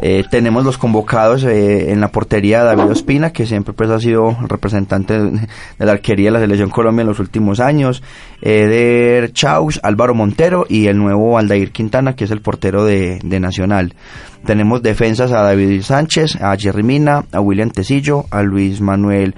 Eh, 0.00 0.24
tenemos 0.30 0.64
los 0.64 0.78
convocados 0.78 1.42
eh, 1.44 1.90
en 1.90 2.00
la 2.00 2.08
portería 2.08 2.62
David 2.62 2.90
Ospina, 2.90 3.30
que 3.30 3.46
siempre 3.46 3.72
pues 3.72 3.90
ha 3.90 3.98
sido 3.98 4.36
representante 4.46 5.18
de, 5.18 5.48
la 5.78 5.92
arquería 5.92 6.26
de 6.26 6.32
la 6.32 6.40
selección 6.40 6.70
Colombia 6.70 7.02
en 7.02 7.08
los 7.08 7.18
últimos 7.18 7.58
años, 7.58 8.02
Eder 8.40 9.32
Chaus, 9.32 9.80
Álvaro 9.82 10.14
Montero 10.14 10.66
y 10.68 10.86
el 10.86 10.98
nuevo 10.98 11.36
Aldair 11.36 11.72
Quintana, 11.72 12.14
que 12.14 12.24
es 12.24 12.30
el 12.30 12.40
portero 12.40 12.84
de, 12.84 13.18
de 13.24 13.40
Nacional. 13.40 13.94
Tenemos 14.44 14.82
defensas 14.82 15.32
a 15.32 15.42
David 15.42 15.82
Sánchez, 15.82 16.40
a 16.40 16.56
Jerry 16.56 16.84
Mina, 16.84 17.24
a 17.32 17.40
William 17.40 17.70
Tecillo, 17.70 18.26
a 18.30 18.42
Luis 18.42 18.80
Manuel 18.80 19.34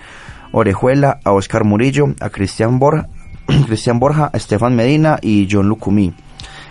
Orejuela, 0.53 1.21
a 1.25 1.33
Oscar 1.33 1.65
Murillo, 1.65 2.15
a 2.21 2.29
Cristian 2.29 2.79
Borja, 2.79 3.09
Cristian 3.67 3.99
Borja, 3.99 4.31
a 4.33 4.37
Estefan 4.37 4.77
Medina 4.77 5.19
y 5.23 5.49
John 5.51 5.69
Lucumí. 5.69 6.13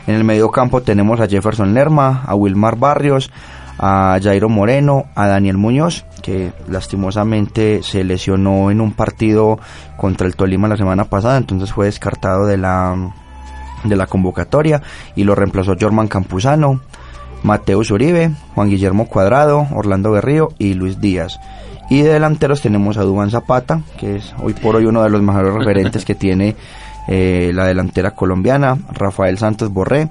En 0.07 0.15
el 0.15 0.23
medio 0.23 0.49
campo 0.49 0.81
tenemos 0.81 1.19
a 1.19 1.27
Jefferson 1.27 1.73
Lerma, 1.73 2.23
a 2.25 2.35
Wilmar 2.35 2.77
Barrios, 2.77 3.31
a 3.79 4.19
Jairo 4.21 4.49
Moreno, 4.49 5.05
a 5.15 5.27
Daniel 5.27 5.57
Muñoz, 5.57 6.05
que 6.21 6.51
lastimosamente 6.67 7.81
se 7.81 8.03
lesionó 8.03 8.71
en 8.71 8.81
un 8.81 8.91
partido 8.91 9.57
contra 9.95 10.27
el 10.27 10.35
Tolima 10.35 10.67
la 10.67 10.75
semana 10.75 11.05
pasada, 11.05 11.37
entonces 11.37 11.71
fue 11.71 11.85
descartado 11.85 12.45
de 12.45 12.57
la, 12.57 13.13
de 13.85 13.95
la 13.95 14.05
convocatoria 14.05 14.81
y 15.15 15.23
lo 15.23 15.33
reemplazó 15.33 15.75
Jorman 15.79 16.09
Campuzano, 16.09 16.81
Mateus 17.41 17.89
Uribe, 17.89 18.31
Juan 18.53 18.69
Guillermo 18.69 19.07
Cuadrado, 19.07 19.65
Orlando 19.73 20.11
Berrío 20.11 20.49
y 20.57 20.73
Luis 20.73 20.99
Díaz. 20.99 21.39
Y 21.89 22.01
de 22.01 22.13
delanteros 22.13 22.61
tenemos 22.61 22.97
a 22.97 23.03
Dubán 23.03 23.31
Zapata, 23.31 23.81
que 23.97 24.17
es 24.17 24.35
hoy 24.43 24.53
por 24.53 24.75
hoy 24.75 24.85
uno 24.85 25.01
de 25.01 25.09
los 25.09 25.21
mejores 25.21 25.53
referentes 25.53 26.03
que 26.03 26.15
tiene 26.15 26.55
eh, 27.07 27.51
la 27.53 27.65
delantera 27.65 28.11
colombiana, 28.11 28.77
Rafael 28.91 29.37
Santos 29.37 29.71
Borré, 29.71 30.09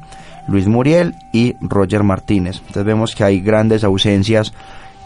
Luis 0.49 0.67
Muriel 0.67 1.15
y 1.31 1.57
Roger 1.61 2.03
Martínez. 2.03 2.57
Entonces 2.59 2.85
vemos 2.85 3.15
que 3.15 3.23
hay 3.23 3.41
grandes 3.41 3.85
ausencias 3.85 4.53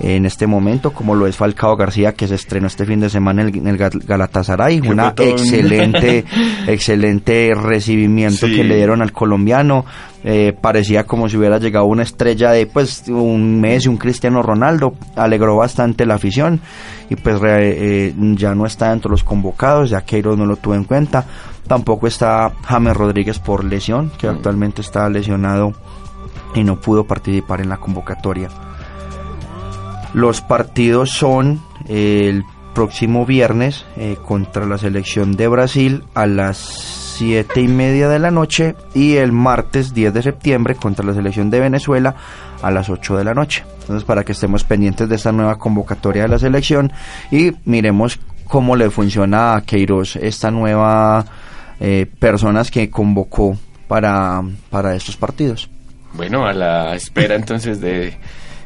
en 0.03 0.27
este 0.27 0.47
momento, 0.49 0.93
como 0.93 1.15
lo 1.15 1.27
es 1.27 1.37
Falcao 1.37 1.77
García, 1.77 2.13
que 2.15 2.27
se 2.27 2.35
estrenó 2.35 2.67
este 2.67 2.85
fin 2.85 2.99
de 3.01 3.09
semana 3.09 3.43
en 3.43 3.67
el, 3.67 3.77
Galatasaray. 3.79 4.81
Que 4.81 4.91
Una 4.91 5.15
excelente, 5.17 6.25
excelente 6.67 7.53
recibimiento 7.55 8.47
Sí. 8.47 8.57
que 8.57 8.65
le 8.65 8.77
dieron 8.77 9.01
al 9.03 9.13
colombiano. 9.13 9.85
Eh, 10.25 10.53
parecía 10.61 11.05
como 11.05 11.29
si 11.29 11.37
hubiera 11.37 11.59
llegado 11.59 11.87
una 11.87 12.03
estrella 12.05 12.51
de 12.53 12.67
pues 12.67 13.05
un 13.09 13.61
Messi, 13.61 13.89
un 13.89 13.97
Cristiano 13.97 14.43
Ronaldo. 14.43 14.95
Alegró 15.17 15.57
bastante 15.57 16.07
la 16.07 16.15
afición 16.15 16.61
y 17.11 17.17
pues 17.17 17.41
re- 17.41 18.07
eh, 18.09 18.15
ya 18.37 18.55
no 18.55 18.67
está 18.67 18.93
entre 18.93 19.11
los 19.11 19.25
convocados, 19.25 19.91
ya 19.91 20.03
Queiroz 20.03 20.39
no 20.39 20.47
lo 20.47 20.57
tuvo 20.57 20.75
en 20.75 20.85
cuenta. 20.85 21.25
Tampoco 21.67 22.07
está 22.07 22.53
James 22.65 22.97
Rodríguez 22.97 23.39
por 23.39 23.65
lesión, 23.65 24.11
que 24.19 24.27
actualmente 24.29 24.81
está 24.81 25.09
lesionado 25.09 25.73
y 26.55 26.65
no 26.65 26.81
pudo 26.81 27.05
participar 27.05 27.61
en 27.61 27.69
la 27.69 27.77
convocatoria. 27.79 28.49
Los 30.15 30.41
partidos 30.41 31.11
son 31.11 31.61
eh, 31.89 32.27
el 32.29 32.45
próximo 32.75 33.27
viernes 33.27 33.85
eh, 33.97 34.17
contra 34.25 34.67
la 34.67 34.79
selección 34.79 35.37
de 35.37 35.49
Brasil 35.49 36.05
a 36.15 36.27
las 36.27 36.59
siete 36.59 37.61
y 37.61 37.69
media 37.69 38.09
de 38.09 38.19
la 38.19 38.31
noche 38.31 38.75
y 38.95 39.17
el 39.17 39.33
martes 39.33 39.95
10 39.95 40.15
de 40.15 40.23
septiembre 40.23 40.75
contra 40.75 41.05
la 41.05 41.15
selección 41.15 41.51
de 41.51 41.61
Venezuela 41.61 42.15
a 42.63 42.71
las 42.71 42.89
8 42.89 43.17
de 43.17 43.25
la 43.25 43.35
noche. 43.35 43.65
Entonces 43.81 44.05
para 44.05 44.25
que 44.25 44.33
estemos 44.33 44.65
pendientes 44.65 45.09
de 45.09 45.17
esta 45.17 45.33
nueva 45.33 45.59
convocatoria 45.59 46.23
de 46.23 46.29
la 46.29 46.39
selección 46.39 46.93
y 47.31 47.53
miremos 47.65 48.19
cómo 48.47 48.77
le 48.77 48.91
funciona 48.91 49.57
a 49.57 49.63
Queiroz 49.63 50.17
esta 50.17 50.51
nueva 50.51 51.25
eh, 51.81 52.07
personas 52.19 52.71
que 52.71 52.91
convocó 52.91 53.57
para, 53.89 54.43
para 54.71 54.95
estos 54.95 55.17
partidos. 55.17 55.69
Bueno, 56.15 56.47
a 56.47 56.53
la 56.53 56.95
espera 56.95 57.35
entonces 57.35 57.81
de 57.81 58.15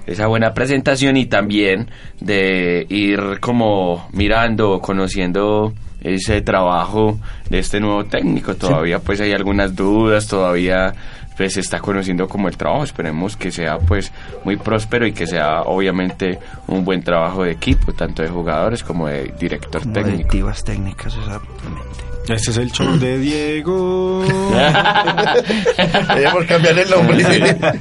esa 0.06 0.26
buena 0.26 0.54
presentación 0.54 1.16
y 1.16 1.26
también 1.26 1.90
de 2.20 2.86
ir 2.88 3.40
como 3.40 4.08
mirando, 4.12 4.80
conociendo 4.80 5.72
ese 6.00 6.40
trabajo 6.42 7.18
de 7.50 7.58
este 7.58 7.80
nuevo 7.80 8.04
técnico. 8.04 8.54
Todavía 8.54 9.00
pues 9.00 9.20
hay 9.20 9.32
algunas 9.32 9.74
dudas, 9.74 10.28
todavía 10.28 10.94
pues 11.36 11.54
se 11.54 11.60
está 11.60 11.80
conociendo 11.80 12.28
como 12.28 12.48
el 12.48 12.56
trabajo. 12.56 12.84
Esperemos 12.84 13.36
que 13.36 13.50
sea 13.50 13.78
pues 13.78 14.12
muy 14.44 14.56
próspero 14.56 15.06
y 15.06 15.12
que 15.12 15.26
sea 15.26 15.62
obviamente 15.62 16.38
un 16.68 16.84
buen 16.84 17.02
trabajo 17.02 17.44
de 17.44 17.52
equipo, 17.52 17.92
tanto 17.92 18.22
de 18.22 18.28
jugadores 18.28 18.82
como 18.82 19.08
de 19.08 19.32
director 19.38 19.82
Como 19.82 19.94
técnico. 19.94 20.16
directivas 20.16 20.64
técnicas, 20.64 21.16
exactamente. 21.16 22.06
Este 22.28 22.50
es 22.50 22.56
el 22.56 22.72
show 22.72 22.98
de 22.98 23.18
Diego. 23.18 24.24
por 26.32 26.46
cambiar 26.46 26.78
el 26.78 26.90
nombre. 26.90 27.18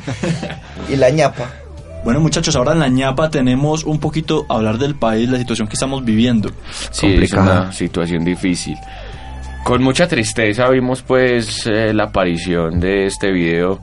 y 0.89 0.95
la 0.97 1.09
ñapa. 1.09 1.49
Bueno, 2.05 2.19
muchachos, 2.19 2.55
ahora 2.55 2.73
en 2.73 2.79
la 2.79 2.87
ñapa 2.87 3.31
tenemos 3.31 3.83
un 3.83 3.99
poquito 3.99 4.45
a 4.47 4.53
hablar 4.53 4.77
del 4.77 4.93
país, 4.93 5.27
la 5.27 5.39
situación 5.39 5.67
que 5.67 5.73
estamos 5.73 6.05
viviendo. 6.05 6.51
Sí, 6.91 7.07
es 7.07 7.33
una 7.33 7.71
situación 7.71 8.23
difícil. 8.23 8.77
Con 9.63 9.81
mucha 9.81 10.07
tristeza 10.07 10.69
vimos 10.69 11.01
pues 11.01 11.65
eh, 11.65 11.91
la 11.95 12.03
aparición 12.03 12.79
de 12.79 13.07
este 13.07 13.31
video 13.31 13.81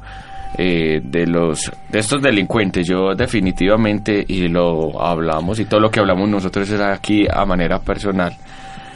eh, 0.56 1.00
de 1.02 1.26
los 1.26 1.68
de 1.90 1.98
estos 1.98 2.22
delincuentes. 2.22 2.87
Yo 2.87 3.16
definitivamente 3.16 4.24
y 4.28 4.46
lo 4.46 5.04
hablamos 5.04 5.58
y 5.58 5.64
todo 5.64 5.80
lo 5.80 5.90
que 5.90 5.98
hablamos 5.98 6.28
nosotros 6.28 6.70
es 6.70 6.80
aquí 6.80 7.26
a 7.28 7.44
manera 7.44 7.80
personal, 7.80 8.37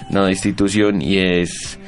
no 0.08 0.26
de 0.26 0.30
institución 0.30 1.02
y 1.02 1.18
es 1.18 1.80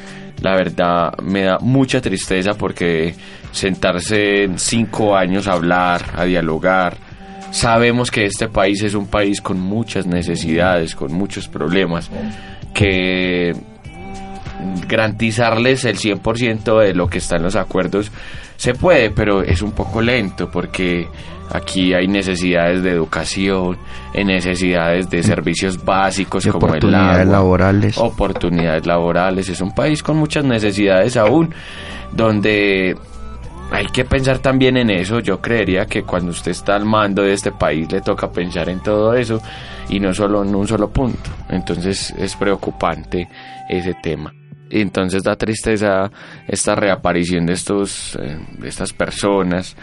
la 0.42 0.56
verdad 0.56 1.16
me 1.22 1.44
da 1.44 1.58
mucha 1.60 2.00
tristeza 2.00 2.54
porque 2.54 3.14
sentarse 3.52 4.42
en 4.42 4.58
cinco 4.58 5.16
años 5.16 5.46
a 5.46 5.52
hablar, 5.52 6.02
a 6.16 6.24
dialogar, 6.24 7.07
sabemos 7.50 8.10
que 8.10 8.24
este 8.24 8.48
país 8.48 8.82
es 8.82 8.94
un 8.94 9.06
país 9.06 9.40
con 9.40 9.60
muchas 9.60 10.06
necesidades, 10.06 10.94
con 10.94 11.12
muchos 11.12 11.48
problemas, 11.48 12.10
que 12.74 13.52
garantizarles 14.88 15.84
el 15.84 15.96
100% 15.98 16.80
de 16.80 16.94
lo 16.94 17.08
que 17.08 17.18
está 17.18 17.36
en 17.36 17.44
los 17.44 17.56
acuerdos 17.56 18.10
se 18.56 18.74
puede, 18.74 19.10
pero 19.10 19.42
es 19.42 19.62
un 19.62 19.70
poco 19.70 20.02
lento 20.02 20.50
porque 20.50 21.06
aquí 21.50 21.94
hay 21.94 22.08
necesidades 22.08 22.82
de 22.82 22.90
educación, 22.90 23.78
hay 24.12 24.24
necesidades 24.24 25.08
de 25.08 25.22
servicios 25.22 25.82
básicos 25.84 26.42
De 26.44 26.50
como 26.50 26.74
el 26.74 26.94
agua, 26.94 27.24
laborales. 27.24 27.96
oportunidades 27.98 28.84
laborales. 28.84 29.48
Es 29.48 29.60
un 29.60 29.72
país 29.72 30.02
con 30.02 30.16
muchas 30.16 30.44
necesidades 30.44 31.16
aún, 31.16 31.54
donde 32.12 32.96
hay 33.70 33.86
que 33.86 34.04
pensar 34.04 34.38
también 34.38 34.76
en 34.76 34.90
eso. 34.90 35.20
Yo 35.20 35.40
creería 35.40 35.86
que 35.86 36.02
cuando 36.02 36.30
usted 36.30 36.52
está 36.52 36.74
al 36.74 36.84
mando 36.84 37.22
de 37.22 37.32
este 37.32 37.52
país 37.52 37.90
le 37.90 38.00
toca 38.00 38.30
pensar 38.30 38.68
en 38.68 38.80
todo 38.80 39.14
eso 39.14 39.40
y 39.88 40.00
no 40.00 40.14
solo 40.14 40.42
en 40.42 40.54
un 40.54 40.66
solo 40.66 40.90
punto. 40.90 41.30
Entonces 41.48 42.14
es 42.18 42.36
preocupante 42.36 43.28
ese 43.68 43.94
tema. 43.94 44.32
Y 44.70 44.80
entonces 44.80 45.22
da 45.22 45.36
tristeza 45.36 46.10
esta 46.46 46.74
reaparición 46.74 47.46
de 47.46 47.54
estos 47.54 48.16
eh, 48.16 48.38
de 48.58 48.68
estas 48.68 48.92
personas 48.92 49.76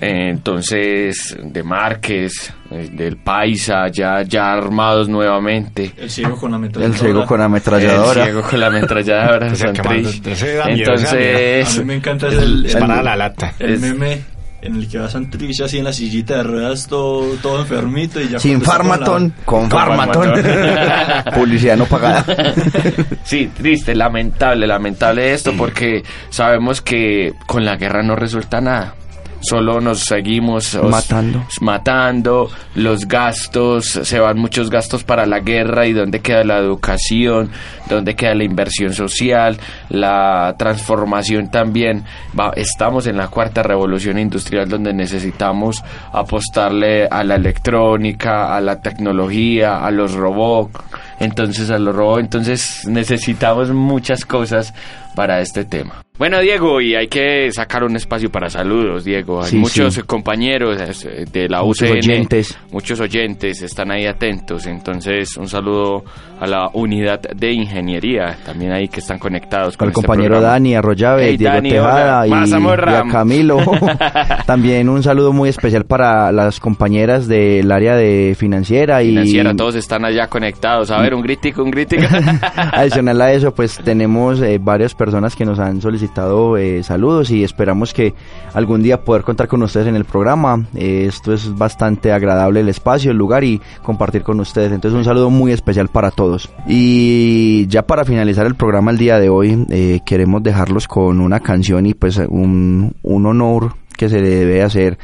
Eh, 0.00 0.28
entonces, 0.30 1.36
de 1.42 1.62
Márquez, 1.64 2.52
eh, 2.70 2.88
del 2.92 3.16
Paisa, 3.16 3.88
ya, 3.92 4.22
ya 4.22 4.52
armados 4.52 5.08
nuevamente. 5.08 5.92
El 5.96 6.08
ciego 6.08 6.36
con 6.36 6.52
la 6.52 6.56
El 6.58 6.62
ametralladora. 6.64 6.98
ciego 7.00 7.24
con 7.26 7.40
El 7.40 7.44
ametralladora. 7.46 8.24
ciego 8.24 8.42
con 8.42 8.60
la 8.60 8.66
ametralladora. 8.68 9.48
Quemando- 9.52 10.10
tris. 10.10 10.22
ese 10.26 10.54
da 10.54 10.66
miedo, 10.66 10.94
ese 10.94 11.04
da 11.04 11.12
A 11.12 11.50
Entonces, 11.58 11.78
mí 11.78 11.84
me 11.84 11.94
encanta 11.96 12.28
el, 12.28 12.66
el- 12.66 13.04
la 13.04 13.16
lata. 13.16 13.54
el 13.58 13.74
Es- 13.74 13.80
meme 13.80 14.20
en 14.60 14.74
el 14.74 14.88
que 14.88 14.98
va 14.98 15.08
Santrich 15.08 15.60
así 15.62 15.78
en 15.78 15.84
la 15.84 15.92
sillita 15.92 16.38
de 16.38 16.42
ruedas 16.42 16.88
todo, 16.88 17.24
todo 17.42 17.60
enfermito 17.60 18.20
y 18.20 18.28
ya 18.28 18.38
Sin 18.40 18.54
con 18.58 18.62
la- 18.62 18.66
farmatón, 18.72 19.34
con 19.44 19.60
Con 19.68 19.70
farmatón. 19.70 20.24
farmatón. 20.34 21.32
Publicidad 21.34 21.76
no 21.76 21.86
pagada. 21.86 22.24
Sí, 23.24 23.50
triste, 23.56 23.94
lamentable, 23.94 24.66
lamentable 24.66 25.32
esto 25.32 25.52
porque 25.56 26.02
sabemos 26.30 26.80
que 26.82 27.32
con 27.46 27.64
la 27.64 27.76
guerra 27.76 28.02
no 28.02 28.16
resulta 28.16 28.60
nada. 28.60 28.94
Solo 29.40 29.80
nos 29.80 30.00
seguimos 30.00 30.74
os- 30.74 30.90
Matando. 30.90 31.44
matando, 31.60 32.50
los 32.74 33.06
gastos, 33.06 33.86
se 33.86 34.18
van 34.18 34.36
muchos 34.38 34.68
gastos 34.68 35.04
para 35.04 35.26
la 35.26 35.40
guerra 35.40 35.86
y 35.86 35.92
dónde 35.92 36.20
queda 36.20 36.42
la 36.44 36.58
educación, 36.58 37.50
dónde 37.88 38.14
queda 38.16 38.34
la 38.34 38.44
inversión 38.44 38.92
social, 38.92 39.56
la 39.90 40.54
transformación 40.58 41.50
también. 41.50 42.04
Va- 42.38 42.52
estamos 42.56 43.06
en 43.06 43.16
la 43.16 43.28
cuarta 43.28 43.62
revolución 43.62 44.18
industrial 44.18 44.68
donde 44.68 44.92
necesitamos 44.92 45.84
apostarle 46.12 47.06
a 47.10 47.22
la 47.24 47.36
electrónica, 47.36 48.56
a 48.56 48.60
la 48.60 48.80
tecnología, 48.80 49.84
a 49.84 49.90
los 49.90 50.14
robots, 50.14 50.78
entonces 51.20 51.70
a 51.70 51.78
los 51.78 51.94
robots, 51.94 52.20
entonces 52.24 52.82
necesitamos 52.86 53.70
muchas 53.70 54.24
cosas 54.24 54.74
para 55.18 55.40
este 55.40 55.64
tema. 55.64 56.00
Bueno, 56.16 56.40
Diego, 56.40 56.80
y 56.80 56.94
hay 56.96 57.06
que 57.06 57.48
sacar 57.52 57.82
un 57.84 57.94
espacio 57.96 58.28
para 58.30 58.48
saludos, 58.48 59.04
Diego. 59.04 59.40
Hay 59.42 59.50
Sí, 59.50 59.56
muchos 59.56 59.94
sí. 59.94 60.02
compañeros 60.02 61.04
eh, 61.04 61.24
de 61.32 61.48
la 61.48 61.62
Muchos 61.62 61.88
UCN, 61.90 61.96
oyentes. 61.98 62.58
muchos 62.72 62.98
oyentes 63.00 63.62
están 63.62 63.90
ahí 63.92 64.04
atentos. 64.06 64.66
Entonces, 64.66 65.36
un 65.36 65.48
saludo 65.48 66.02
a 66.40 66.46
la 66.46 66.70
unidad 66.72 67.20
de 67.20 67.52
ingeniería, 67.52 68.36
también 68.44 68.72
ahí 68.72 68.88
que 68.88 68.98
están 69.00 69.18
conectados 69.20 69.76
con 69.76 69.86
Al 69.86 69.90
este 69.90 69.94
compañero 70.02 70.34
programa. 70.34 70.52
Dani 70.54 70.74
Arroyave, 70.74 71.24
Hey, 71.30 71.36
Diego 71.36 71.54
Dani, 71.54 71.70
Tejada 71.70 72.26
y, 72.26 72.30
y 72.30 72.32
a. 72.34 73.04
Camilo. 73.12 73.58
También 74.46 74.88
un 74.88 75.02
saludo 75.02 75.32
muy 75.32 75.48
especial 75.48 75.84
para 75.84 76.30
las 76.32 76.58
compañeras 76.60 77.28
del 77.28 77.70
área 77.70 77.94
de 77.96 78.34
financiera 78.36 79.02
y 79.02 79.08
Financiera, 79.10 79.54
todos 79.54 79.74
están 79.76 80.04
allá 80.04 80.26
conectados. 80.26 80.90
A 80.90 81.00
ver, 81.00 81.14
un 81.14 81.22
gritico, 81.22 81.62
un 81.62 81.70
gritico. 81.70 82.02
Adicional 82.56 83.20
a 83.20 83.32
eso, 83.32 83.54
pues 83.54 83.78
tenemos 83.84 84.40
eh, 84.42 84.58
varias 84.60 84.94
personas 84.94 85.07
que 85.36 85.44
nos 85.44 85.58
han 85.58 85.80
solicitado 85.80 86.56
eh, 86.56 86.82
saludos 86.82 87.30
y 87.30 87.44
esperamos 87.44 87.92
que 87.92 88.14
algún 88.54 88.82
día 88.82 89.04
poder 89.04 89.22
contar 89.22 89.48
con 89.48 89.62
ustedes 89.62 89.86
en 89.86 89.96
el 89.96 90.04
programa. 90.04 90.66
Eh, 90.74 91.06
esto 91.06 91.32
es 91.32 91.56
bastante 91.56 92.12
agradable 92.12 92.60
el 92.60 92.68
espacio, 92.68 93.10
el 93.10 93.16
lugar 93.16 93.44
y 93.44 93.60
compartir 93.82 94.22
con 94.22 94.40
ustedes. 94.40 94.72
Entonces 94.72 94.96
un 94.96 95.04
saludo 95.04 95.30
muy 95.30 95.52
especial 95.52 95.88
para 95.88 96.10
todos. 96.10 96.50
Y 96.66 97.66
ya 97.68 97.86
para 97.86 98.04
finalizar 98.04 98.46
el 98.46 98.54
programa 98.54 98.90
el 98.90 98.98
día 98.98 99.18
de 99.18 99.28
hoy, 99.28 99.66
eh, 99.70 100.00
queremos 100.04 100.42
dejarlos 100.42 100.86
con 100.86 101.20
una 101.20 101.40
canción 101.40 101.86
y 101.86 101.94
pues 101.94 102.18
un, 102.28 102.94
un 103.02 103.26
honor 103.26 103.74
que 103.96 104.08
se 104.08 104.20
debe 104.20 104.62
hacer 104.62 104.98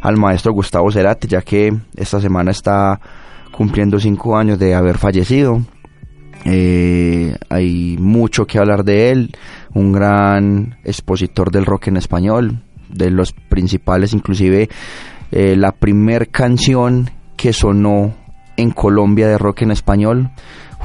al 0.00 0.16
maestro 0.16 0.52
Gustavo 0.52 0.90
Cerati, 0.90 1.28
ya 1.28 1.42
que 1.42 1.76
esta 1.96 2.20
semana 2.20 2.50
está 2.50 3.00
cumpliendo 3.52 3.98
cinco 3.98 4.36
años 4.36 4.58
de 4.58 4.74
haber 4.74 4.98
fallecido. 4.98 5.62
Eh, 6.50 7.36
hay 7.50 7.96
mucho 7.98 8.46
que 8.46 8.58
hablar 8.58 8.82
de 8.84 9.10
él, 9.10 9.36
un 9.74 9.92
gran 9.92 10.78
expositor 10.82 11.50
del 11.50 11.66
rock 11.66 11.88
en 11.88 11.98
español, 11.98 12.62
de 12.88 13.10
los 13.10 13.32
principales, 13.32 14.14
inclusive 14.14 14.70
eh, 15.30 15.56
la 15.56 15.72
primer 15.72 16.30
canción 16.30 17.10
que 17.36 17.52
sonó 17.52 18.14
en 18.56 18.70
Colombia 18.70 19.28
de 19.28 19.36
rock 19.36 19.62
en 19.62 19.72
español 19.72 20.30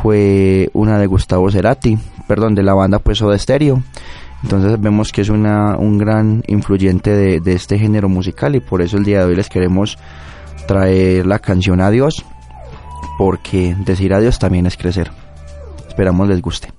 fue 0.02 0.70
una 0.74 1.00
de 1.00 1.08
Gustavo 1.08 1.50
Cerati, 1.50 1.98
perdón, 2.28 2.56
de 2.56 2.64
la 2.64 2.74
banda 2.74 3.00
pues 3.00 3.20
Soda 3.20 3.38
Stereo. 3.38 3.82
Entonces 4.44 4.80
vemos 4.82 5.14
que 5.14 5.22
es 5.22 5.30
una, 5.30 5.78
un 5.78 5.98
gran 5.98 6.44
influyente 6.48 7.12
de, 7.12 7.40
de 7.40 7.54
este 7.54 7.80
género 7.80 8.10
musical 8.10 8.56
y 8.56 8.60
por 8.60 8.82
eso 8.82 8.98
el 8.98 9.06
día 9.06 9.20
de 9.20 9.26
hoy 9.26 9.36
les 9.38 9.48
queremos 9.48 9.98
traer 10.68 11.26
la 11.26 11.40
canción 11.40 11.80
Adiós, 11.80 12.26
porque 13.18 13.76
decir 13.86 14.14
adiós 14.14 14.40
también 14.40 14.66
es 14.66 14.76
crecer. 14.76 15.23
Esperamos 15.94 16.28
les 16.28 16.42
guste. 16.42 16.70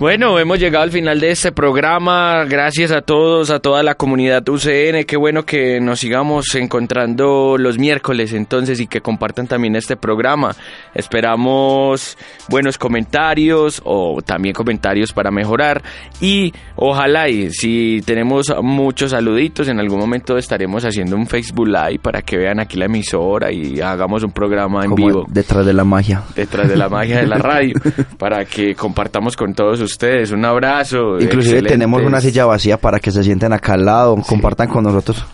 Bueno, 0.00 0.38
hemos 0.38 0.58
llegado 0.58 0.82
al 0.84 0.90
final 0.90 1.20
de 1.20 1.30
este 1.30 1.52
programa. 1.52 2.46
Gracias 2.46 2.90
a 2.90 3.02
todos, 3.02 3.50
a 3.50 3.58
toda 3.58 3.82
la 3.82 3.96
comunidad 3.96 4.48
UCN. 4.48 5.04
Qué 5.06 5.18
bueno 5.18 5.44
que 5.44 5.78
nos 5.78 6.00
sigamos 6.00 6.54
encontrando 6.54 7.58
los 7.58 7.78
miércoles 7.78 8.32
entonces 8.32 8.80
y 8.80 8.86
que 8.86 9.02
compartan 9.02 9.46
también 9.46 9.76
este 9.76 9.98
programa. 9.98 10.56
Esperamos 10.94 12.16
buenos 12.48 12.78
comentarios 12.78 13.82
o 13.84 14.22
también 14.24 14.54
comentarios 14.54 15.12
para 15.12 15.30
mejorar. 15.30 15.82
Y 16.18 16.54
ojalá 16.76 17.28
y 17.28 17.50
si 17.50 18.00
tenemos 18.06 18.46
muchos 18.62 19.10
saluditos, 19.10 19.68
en 19.68 19.80
algún 19.80 19.98
momento 19.98 20.38
estaremos 20.38 20.82
haciendo 20.82 21.14
un 21.14 21.26
Facebook 21.26 21.68
Live 21.68 21.98
para 21.98 22.22
que 22.22 22.38
vean 22.38 22.58
aquí 22.58 22.78
la 22.78 22.86
emisora 22.86 23.52
y 23.52 23.82
hagamos 23.82 24.22
un 24.22 24.32
programa 24.32 24.82
en 24.82 24.92
Como 24.92 25.06
vivo 25.06 25.26
detrás 25.28 25.66
de 25.66 25.74
la 25.74 25.84
magia. 25.84 26.22
detrás 26.34 26.70
de 26.70 26.76
la 26.78 26.88
magia 26.88 27.18
de 27.18 27.26
la 27.26 27.36
radio 27.36 27.74
para 28.16 28.46
que 28.46 28.74
compartamos 28.74 29.36
con 29.36 29.52
todos 29.52 29.74
ustedes. 29.74 29.89
Un 30.32 30.44
abrazo. 30.44 31.14
Inclusive 31.20 31.38
excelentes. 31.58 31.72
tenemos 31.72 32.02
una 32.02 32.20
silla 32.20 32.44
vacía 32.46 32.76
para 32.76 32.98
que 33.00 33.10
se 33.10 33.22
sienten 33.22 33.52
acá 33.52 33.74
al 33.74 33.84
lado, 33.84 34.16
compartan 34.26 34.68
con 34.68 34.84
nosotros. 34.84 35.24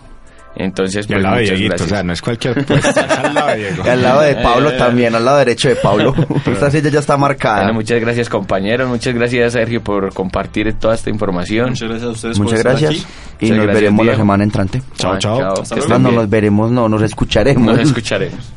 Entonces, 0.59 1.05
Y 1.07 1.13
al 1.13 1.19
pues, 1.19 1.23
lado 1.23 1.35
de 1.37 1.43
Dieguito, 1.43 1.83
o 1.83 1.87
sea, 1.87 2.01
no 2.01 2.13
es 2.13 2.21
cualquier 2.21 2.65
puesto, 2.65 2.89
es 2.89 2.97
al 2.97 3.33
lado 3.35 3.47
de 3.49 3.57
Diego. 3.57 3.83
Y 3.85 3.89
al 3.89 4.01
lado 4.01 4.21
de 4.21 4.35
Pablo 4.37 4.69
Eh. 4.71 4.75
también, 4.75 5.13
al 5.13 5.23
lado 5.23 5.37
derecho 5.37 5.69
de 5.69 5.75
Pablo. 5.75 6.15
Esta 6.47 6.71
silla 6.71 6.89
ya 6.89 6.99
está 6.99 7.15
marcada. 7.15 7.57
Bueno, 7.57 7.73
muchas 7.75 8.01
gracias 8.01 8.27
compañeros, 8.27 8.89
muchas 8.89 9.13
gracias 9.13 9.53
Sergio 9.53 9.81
por 9.83 10.11
compartir 10.15 10.73
toda 10.79 10.95
esta 10.95 11.11
información. 11.11 11.69
Muchas 11.69 11.89
gracias 11.89 12.09
a 12.09 12.11
ustedes 12.11 12.39
Muchas 12.39 12.61
por 12.63 12.71
estar 12.71 12.81
gracias. 12.81 13.05
aquí. 13.05 13.13
Y 13.39 13.45
Muchas 13.45 13.57
nos 13.57 13.65
gracias, 13.67 13.81
veremos 13.83 14.05
la 14.07 14.15
semana 14.15 14.43
entrante. 14.43 14.81
Chao, 14.97 15.19
chao. 15.19 15.37
Que 15.53 15.61
Hasta 15.61 15.75
luego. 15.75 15.99
No, 15.99 16.11
nos 16.11 16.29
veremos, 16.29 16.71
no, 16.71 16.89
nos 16.89 17.03
escucharemos. 17.03 17.63
Nos 17.63 17.79
escucharemos. 17.79 18.51